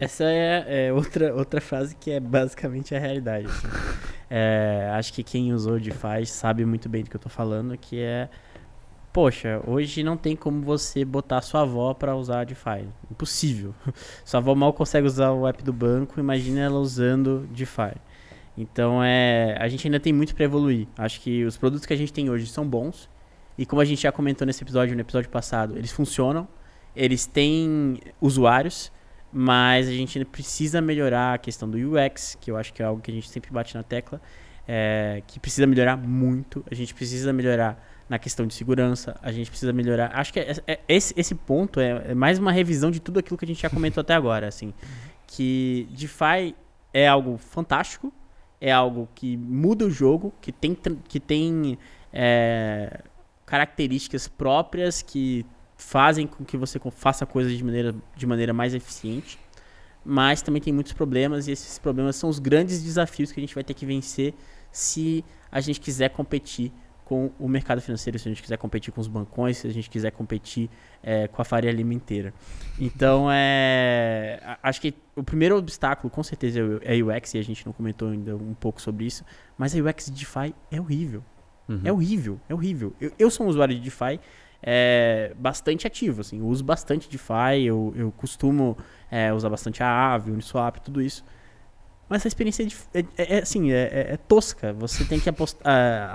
[0.05, 3.47] Essa é, é, outra, outra frase que é basicamente a realidade.
[3.47, 3.69] Assim.
[4.31, 8.01] É, acho que quem usou DeFi sabe muito bem do que eu tô falando, que
[8.01, 8.29] é...
[9.13, 12.89] Poxa, hoje não tem como você botar sua avó para usar a DeFi.
[13.09, 13.73] Impossível.
[14.25, 17.95] Sua avó mal consegue usar o app do banco, imagina ela usando DeFi.
[18.59, 20.89] Então é, a gente ainda tem muito para evoluir.
[20.99, 23.09] Acho que os produtos que a gente tem hoje são bons.
[23.57, 26.49] E como a gente já comentou nesse episódio, no episódio passado, eles funcionam,
[26.95, 28.91] eles têm usuários,
[29.35, 33.03] mas a gente precisa melhorar a questão do UX, que eu acho que é algo
[33.03, 34.23] que a gente sempre bate na tecla,
[34.67, 36.65] é, que precisa melhorar muito.
[36.71, 40.13] A gente precisa melhorar na questão de segurança, a gente precisa melhorar.
[40.15, 43.37] Acho que é, é, esse, esse ponto é, é, mais uma revisão de tudo aquilo
[43.37, 44.73] que a gente já comentou até agora, assim,
[45.27, 46.55] que DeFi
[46.93, 48.13] é algo fantástico,
[48.61, 50.79] é algo que muda o jogo, que tem,
[51.09, 51.77] que tem
[52.13, 53.01] é,
[53.45, 55.45] características próprias que
[55.85, 59.39] fazem com que você faça coisas de maneira, de maneira mais eficiente,
[60.05, 63.55] mas também tem muitos problemas e esses problemas são os grandes desafios que a gente
[63.55, 64.35] vai ter que vencer
[64.73, 66.73] se a gente quiser competir
[67.05, 69.91] com o mercado financeiro, se a gente quiser competir com os bancões, se a gente
[69.91, 70.71] quiser competir
[71.03, 72.33] é, com a Faria Lima inteira.
[72.81, 77.65] Então, é, acho que o primeiro obstáculo, com certeza, é o UX, e a gente
[77.67, 79.23] não comentou ainda um pouco sobre isso,
[79.59, 81.23] mas a UX de DeFi é horrível.
[81.69, 81.81] Uhum.
[81.85, 82.95] É horrível, é horrível.
[82.99, 84.19] Eu, eu sou um usuário de DeFi
[84.67, 88.79] é, bastante ativo, assim, eu uso bastante DeFi, eu, eu costumo
[89.11, 91.23] é, usar bastante a Aave, Uniswap, tudo isso.
[92.09, 94.73] Mas a experiência é, é, é assim, é, é, é, tosca.
[94.75, 95.67] Você tem que apostar,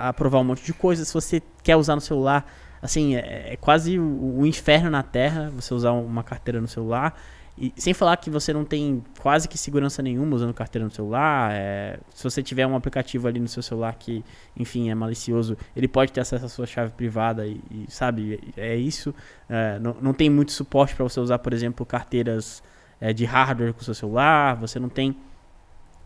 [0.02, 1.08] aprovar um monte de coisas.
[1.08, 2.46] Se você quer usar no celular,
[2.82, 7.20] assim, é, é quase o, o, inferno na Terra você usar uma carteira no celular.
[7.60, 11.52] E sem falar que você não tem quase que segurança nenhuma usando carteira no celular.
[11.54, 14.24] É, se você tiver um aplicativo ali no seu celular que,
[14.56, 18.78] enfim, é malicioso, ele pode ter acesso à sua chave privada e, e sabe, é
[18.78, 19.14] isso.
[19.50, 22.64] É, não, não tem muito suporte para você usar, por exemplo, carteiras
[23.02, 24.56] é, de hardware com o seu celular.
[24.56, 25.16] Você não tem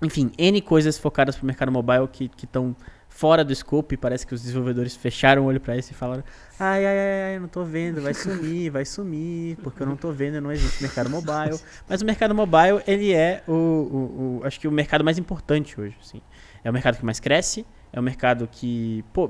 [0.01, 2.75] enfim, N coisas focadas para o mercado mobile que estão
[3.13, 3.95] fora do scope.
[3.95, 6.23] Parece que os desenvolvedores fecharam o olho para isso e falaram:
[6.59, 10.11] ai, ai, ai, ai, não tô vendo, vai sumir, vai sumir, porque eu não tô
[10.11, 11.59] vendo, não existe mercado mobile.
[11.87, 15.79] Mas o mercado mobile, ele é o, o, o acho que o mercado mais importante
[15.79, 15.95] hoje.
[16.01, 16.21] Assim.
[16.63, 19.29] É o mercado que mais cresce, é o mercado que, pô,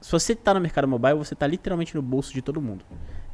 [0.00, 2.84] se você está no mercado mobile, você está literalmente no bolso de todo mundo.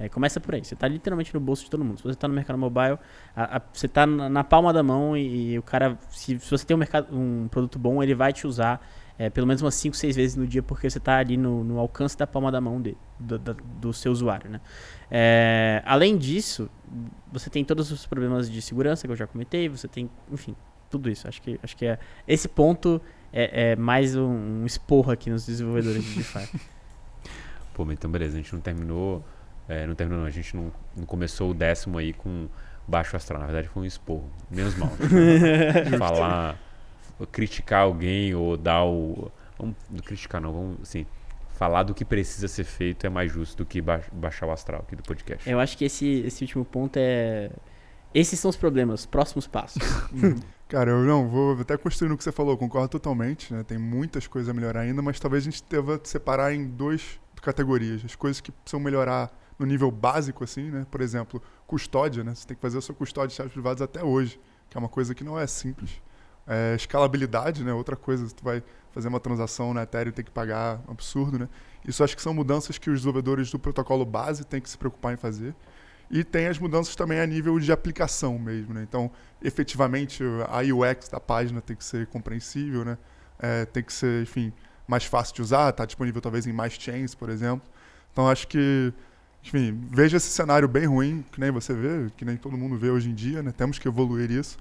[0.00, 0.64] É, começa por aí.
[0.64, 1.98] Você está literalmente no bolso de todo mundo.
[1.98, 2.98] Se você está no mercado mobile,
[3.36, 6.50] a, a, você está na, na, palma da mão e, e o cara, se, se,
[6.50, 8.84] você tem um, mercado, um produto bom, ele vai te usar
[9.18, 11.78] é, pelo menos umas 5, 6 vezes no dia, porque você está ali no, no,
[11.78, 14.50] alcance da palma da mão dele, do, do, do seu usuário.
[14.50, 14.60] Né?
[15.10, 16.68] É, além disso,
[17.32, 20.54] você tem todos os problemas de segurança que eu já comentei, você tem, enfim,
[20.90, 21.26] tudo isso.
[21.26, 21.98] Acho que, acho que é,
[22.28, 23.00] esse ponto
[23.32, 26.60] é, é mais um, um esporro aqui nos desenvolvedores de DeFi.
[27.74, 29.22] Pô, então beleza, a gente não terminou
[29.68, 30.26] é, não terminou, não.
[30.26, 32.48] A gente não, não, começou o décimo aí com
[32.86, 33.40] baixo astral.
[33.40, 34.30] Na verdade, foi um esporro.
[34.50, 34.90] Menos mal.
[35.98, 36.58] Falar,
[37.24, 39.30] criticar alguém ou dar o.
[39.58, 40.52] Vamos, não criticar, não.
[40.52, 41.06] Vamos, assim,
[41.56, 44.94] falar do que precisa ser feito é mais justo do que baixar o astral aqui
[44.94, 45.48] do podcast.
[45.48, 47.50] Eu acho que esse, esse último ponto é.
[48.14, 49.82] Esses são os problemas, próximos passos.
[50.68, 53.62] Cara, eu não, vou até construir no que você falou, concordo totalmente, né?
[53.62, 58.04] Tem muitas coisas a melhorar ainda, mas talvez a gente deva separar em duas categorias.
[58.04, 60.86] As coisas que precisam melhorar no nível básico, assim, né?
[60.90, 62.34] Por exemplo, custódia, né?
[62.34, 64.88] Você tem que fazer a sua custódia de chaves privadas até hoje, que é uma
[64.88, 66.00] coisa que não é simples.
[66.46, 67.72] É, escalabilidade, né?
[67.72, 71.48] Outra coisa, tu vai fazer uma transação na Ethereum tem que pagar um absurdo, né?
[71.84, 75.12] Isso acho que são mudanças que os desenvolvedores do protocolo base têm que se preocupar
[75.12, 75.54] em fazer.
[76.10, 78.82] E tem as mudanças também a nível de aplicação mesmo, né?
[78.88, 79.10] Então,
[79.42, 82.96] efetivamente, a UX da página tem que ser compreensível, né?
[83.38, 84.52] É, tem que ser, enfim,
[84.86, 87.68] mais fácil de usar, está disponível talvez em mais chains, por exemplo.
[88.12, 88.94] Então, acho que
[89.46, 92.90] enfim, vejo esse cenário bem ruim, que nem você vê, que nem todo mundo vê
[92.90, 93.52] hoje em dia, né?
[93.52, 94.58] Temos que evoluir isso.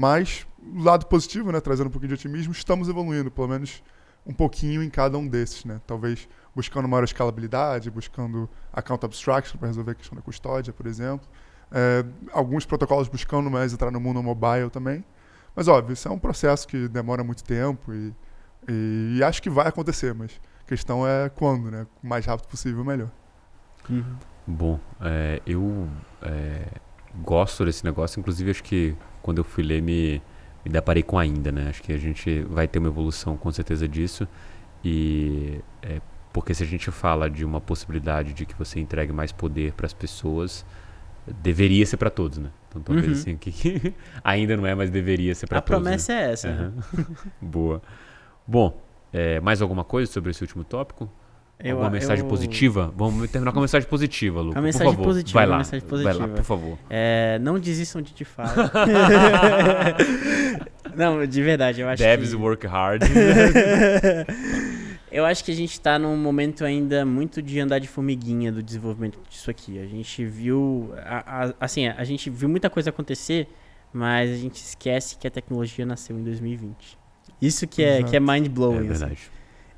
[0.00, 0.46] Mas,
[0.76, 1.60] lado positivo, né?
[1.60, 3.82] Trazendo um pouquinho de otimismo, estamos evoluindo, pelo menos
[4.26, 5.78] um pouquinho em cada um desses, né?
[5.86, 6.26] Talvez
[6.56, 11.28] buscando maior escalabilidade, buscando account abstraction para resolver a questão da custódia, por exemplo.
[11.70, 15.04] É, alguns protocolos buscando mais entrar no mundo mobile também.
[15.54, 18.14] Mas, óbvio, isso é um processo que demora muito tempo e,
[18.66, 21.86] e, e acho que vai acontecer, mas a questão é quando, né?
[22.02, 23.10] O mais rápido possível, melhor.
[23.90, 24.16] Uhum.
[24.46, 25.90] Bom, é, eu
[26.22, 26.68] é,
[27.22, 30.20] gosto desse negócio, inclusive acho que quando eu fui ler me,
[30.64, 31.68] me deparei com ainda, né?
[31.68, 34.26] Acho que a gente vai ter uma evolução com certeza disso.
[34.84, 36.00] E é,
[36.32, 39.86] porque se a gente fala de uma possibilidade de que você entregue mais poder para
[39.86, 40.64] as pessoas,
[41.42, 42.50] deveria ser para todos, né?
[42.68, 43.12] Então talvez Uhum.
[43.12, 43.94] assim que
[44.24, 45.82] ainda não é, mas deveria ser para A todos.
[45.82, 45.90] né?
[45.90, 46.48] promessa é essa.
[46.48, 46.72] né?
[46.96, 47.06] Aham.
[47.42, 47.82] Boa.
[48.46, 48.80] Bom,
[49.12, 51.10] é, mais alguma coisa sobre esse último tópico?
[51.62, 52.92] Eu- alguma mensagem eu- positiva?
[52.96, 54.58] Vamos terminar com uma mensagem positiva, Luca.
[54.58, 55.04] Uma mensagem por favor.
[55.06, 55.58] positiva, Vai uma lá.
[55.58, 56.34] mensagem Vai lá, positiva.
[56.36, 56.78] por favor.
[56.88, 58.42] É, não desistam de DeFi.
[60.96, 62.36] não, de verdade, eu acho Devs que...
[62.36, 63.02] work hard.
[65.10, 68.62] eu acho que a gente tá num momento ainda muito de andar de formiguinha do
[68.62, 69.78] desenvolvimento disso aqui.
[69.78, 70.92] A gente viu...
[71.04, 73.48] a- a- assim, a gente viu muita coisa acontecer,
[73.92, 76.98] mas a gente esquece que a tecnologia nasceu em 2020.
[77.40, 78.88] Isso que é, que é é mind-blowing.
[78.90, 79.16] assim.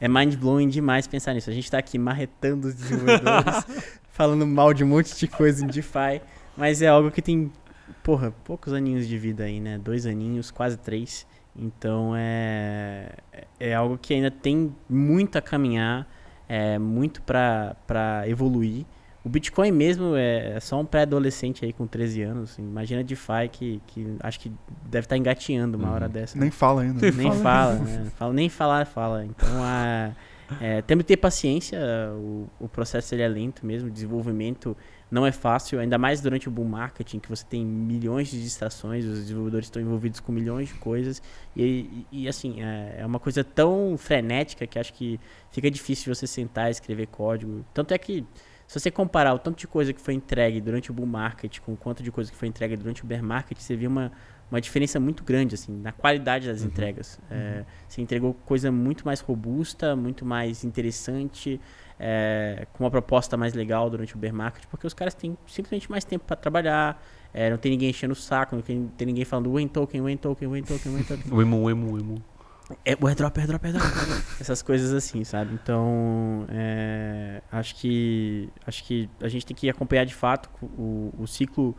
[0.03, 1.49] É mind-blowing demais pensar nisso.
[1.49, 3.65] A gente tá aqui marretando os desenvolvedores,
[4.11, 6.21] falando mal de um monte de coisa em DeFi,
[6.57, 7.53] mas é algo que tem,
[8.03, 9.79] porra, poucos aninhos de vida aí, né?
[9.79, 11.25] Dois aninhos, quase três.
[11.55, 13.13] Então é,
[13.61, 16.05] é algo que ainda tem muito a caminhar,
[16.49, 18.85] é muito pra evoluir.
[19.25, 22.51] O Bitcoin mesmo é só um pré-adolescente aí com 13 anos.
[22.53, 22.63] assim.
[22.63, 24.51] Imagina DeFi que, que acho que
[24.91, 25.95] deve estar engatinhando uma Uhum.
[25.95, 26.37] hora dessa.
[26.39, 27.11] Nem fala ainda.
[27.13, 28.11] Nem fala, né?
[28.17, 29.25] Fala- nem falar fala.
[29.25, 30.11] Então, a,
[30.61, 31.79] é, temos que ter paciência.
[32.17, 33.89] O, o processo ele é lento mesmo.
[33.89, 34.77] O desenvolvimento
[35.09, 39.05] não é fácil, ainda mais durante o bull marketing, que você tem milhões de distrações,
[39.05, 41.23] os desenvolvedores estão envolvidos com milhões de coisas.
[41.55, 41.63] E,
[42.11, 45.21] e- e, assim, é, é uma coisa tão frenética que acho que
[45.53, 47.65] fica difícil você sentar e escrever código.
[47.75, 48.25] Tanto é que,
[48.73, 51.75] se você comparar o tanto de coisa que foi entregue durante o bull market com
[51.75, 54.11] o quanto de coisa que foi entregue durante o bear market, você vê uma,
[54.51, 56.69] uma diferença muito grande assim na qualidade das Uhum.
[56.69, 57.21] entregas.
[57.31, 61.61] É, você entregou coisa muito mais robusta, muito mais interessante,
[62.01, 65.91] é, com uma proposta mais legal durante o bear market, porque os caras têm simplesmente
[65.91, 66.99] mais tempo para trabalhar.
[67.35, 70.19] é, não tem ninguém enchendo o saco, não tem, tem ninguém falando Wayne Token, Wayne
[70.19, 71.41] Token, Wayne Token, Wayne Token.
[71.41, 72.23] Emu, o emu.
[72.85, 73.85] É, o airdrop, airdrop, airdrop.
[74.41, 75.55] Essas coisas assim, sabe?
[75.55, 81.27] Então, é, acho que acho que a gente tem que acompanhar de fato o, o
[81.27, 81.77] ciclo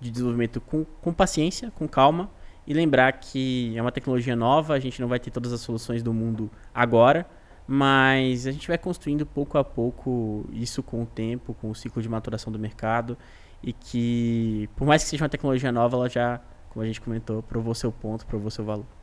[0.00, 2.30] de desenvolvimento com, com paciência, com calma
[2.66, 6.02] e lembrar que é uma tecnologia nova, a gente não vai ter todas as soluções
[6.02, 7.26] do mundo agora,
[7.66, 12.02] mas a gente vai construindo pouco a pouco isso com o tempo, com o ciclo
[12.02, 13.16] de maturação do mercado
[13.62, 17.42] e que, por mais que seja uma tecnologia nova, ela já, como a gente comentou,
[17.42, 18.95] provou seu ponto, provou seu valor.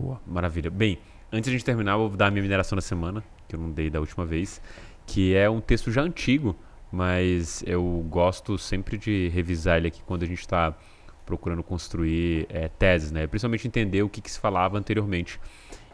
[0.00, 0.70] Boa, maravilha.
[0.70, 0.98] Bem,
[1.30, 3.60] antes de a gente terminar, eu vou dar a minha mineração da semana, que eu
[3.60, 4.58] não dei da última vez,
[5.06, 6.56] que é um texto já antigo,
[6.90, 10.74] mas eu gosto sempre de revisar ele aqui quando a gente está
[11.26, 13.26] procurando construir é, teses, né?
[13.26, 15.38] Principalmente entender o que, que se falava anteriormente.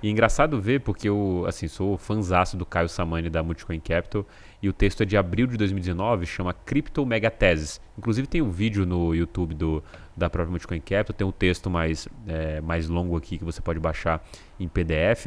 [0.06, 4.24] E é engraçado ver, porque eu, assim, sou fanzaço do Caio Samani da Multicoin Capital,
[4.62, 7.80] e o texto é de abril de 2019, chama Crypto Megateses.
[7.98, 9.82] Inclusive tem um vídeo no YouTube do,
[10.16, 13.80] da própria Multicoin Capital, tem um texto mais, é, mais longo aqui que você pode
[13.80, 14.24] baixar
[14.60, 15.26] em PDF.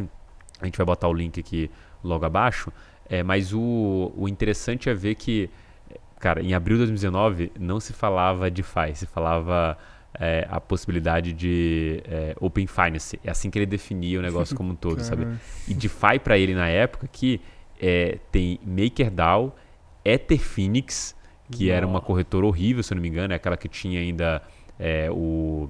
[0.62, 1.70] A gente vai botar o link aqui
[2.02, 2.72] logo abaixo.
[3.10, 5.50] É, mas o, o interessante é ver que,
[6.22, 9.78] cara, em abril de 2019 não se falava de DeFi, se falava
[10.18, 13.20] é, a possibilidade de é, Open Finance.
[13.24, 15.28] É assim que ele definia o negócio como um todo, sabe?
[15.68, 17.42] E DeFi para ele na época que
[17.80, 19.56] é, tem MakerDAO,
[20.04, 21.16] Ether Phoenix,
[21.52, 22.06] que era uma Nossa.
[22.06, 24.42] corretora horrível, se eu não me engano, é aquela que tinha ainda
[24.78, 25.70] é, o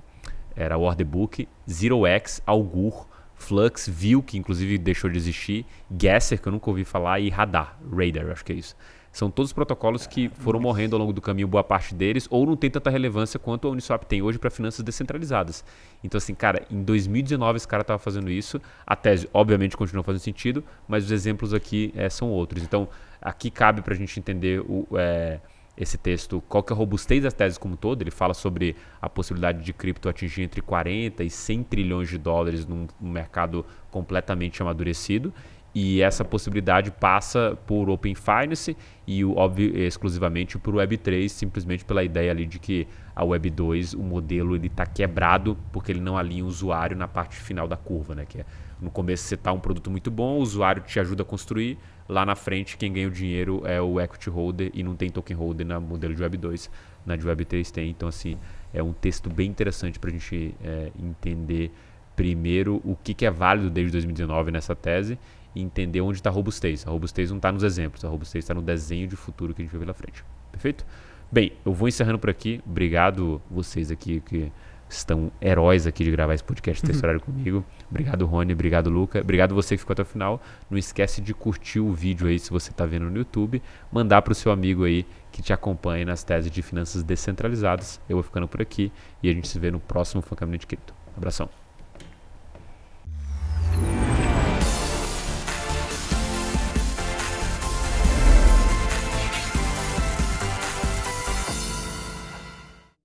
[0.56, 6.48] era o Order Book, ZeroX, Augur, Flux, View, que inclusive deixou de existir, Gasser, que
[6.48, 8.76] eu nunca ouvi falar, e Radar, Radar, acho que é isso.
[9.12, 12.56] São todos protocolos que foram morrendo ao longo do caminho, boa parte deles, ou não
[12.56, 15.64] tem tanta relevância quanto a Uniswap tem hoje para finanças descentralizadas.
[16.04, 18.62] Então, assim, cara, em 2019 esse cara estava fazendo isso.
[18.86, 22.64] A tese, obviamente, continua fazendo sentido, mas os exemplos aqui eh, são outros.
[22.64, 22.88] Então,
[23.22, 25.40] aqui cabe para a gente entender o, eh,
[25.80, 28.02] esse texto, qual que é a robustez das teses como um todo.
[28.02, 32.66] Ele fala sobre a possibilidade de cripto atingir entre 40 e 100 trilhões de dólares
[32.66, 35.34] num, num mercado completamente amadurecido.
[35.74, 42.32] E essa possibilidade passa por Open Finance e óbvio, exclusivamente por Web3, simplesmente pela ideia
[42.32, 46.48] ali de que a Web2, o modelo ele está quebrado porque ele não alinha o
[46.48, 48.26] usuário na parte final da curva, né?
[48.28, 48.46] Que é,
[48.82, 52.26] no começo você tá um produto muito bom, o usuário te ajuda a construir, lá
[52.26, 55.68] na frente quem ganha o dinheiro é o equity holder e não tem token holder
[55.68, 56.70] na modelo de Web2,
[57.06, 57.90] na de Web3 tem.
[57.90, 58.38] Então assim,
[58.74, 61.72] é um texto bem interessante para a gente é, entender
[62.16, 65.18] primeiro o que, que é válido desde 2019 nessa tese
[65.56, 66.86] e entender onde está a robustez.
[66.88, 69.66] A robustez não está nos exemplos, a robustez está no desenho de futuro que a
[69.66, 70.24] gente vê pela frente.
[70.52, 70.86] Perfeito?
[71.32, 72.62] Bem, eu vou encerrando por aqui.
[72.66, 74.52] Obrigado vocês aqui que
[74.90, 77.64] estão heróis aqui de gravar esse podcast esse horário comigo.
[77.90, 78.54] Obrigado, Rony.
[78.54, 79.22] Obrigado, Luca.
[79.22, 80.42] Obrigado você que ficou até o final.
[80.70, 83.62] Não esquece de curtir o vídeo aí se você está vendo no YouTube.
[83.92, 88.02] Mandar para o seu amigo aí que te acompanha nas teses de finanças descentralizadas.
[88.10, 88.92] Eu vou ficando por aqui
[89.22, 90.94] e a gente se vê no próximo Fancamento de Cripto.
[91.16, 91.69] Abração.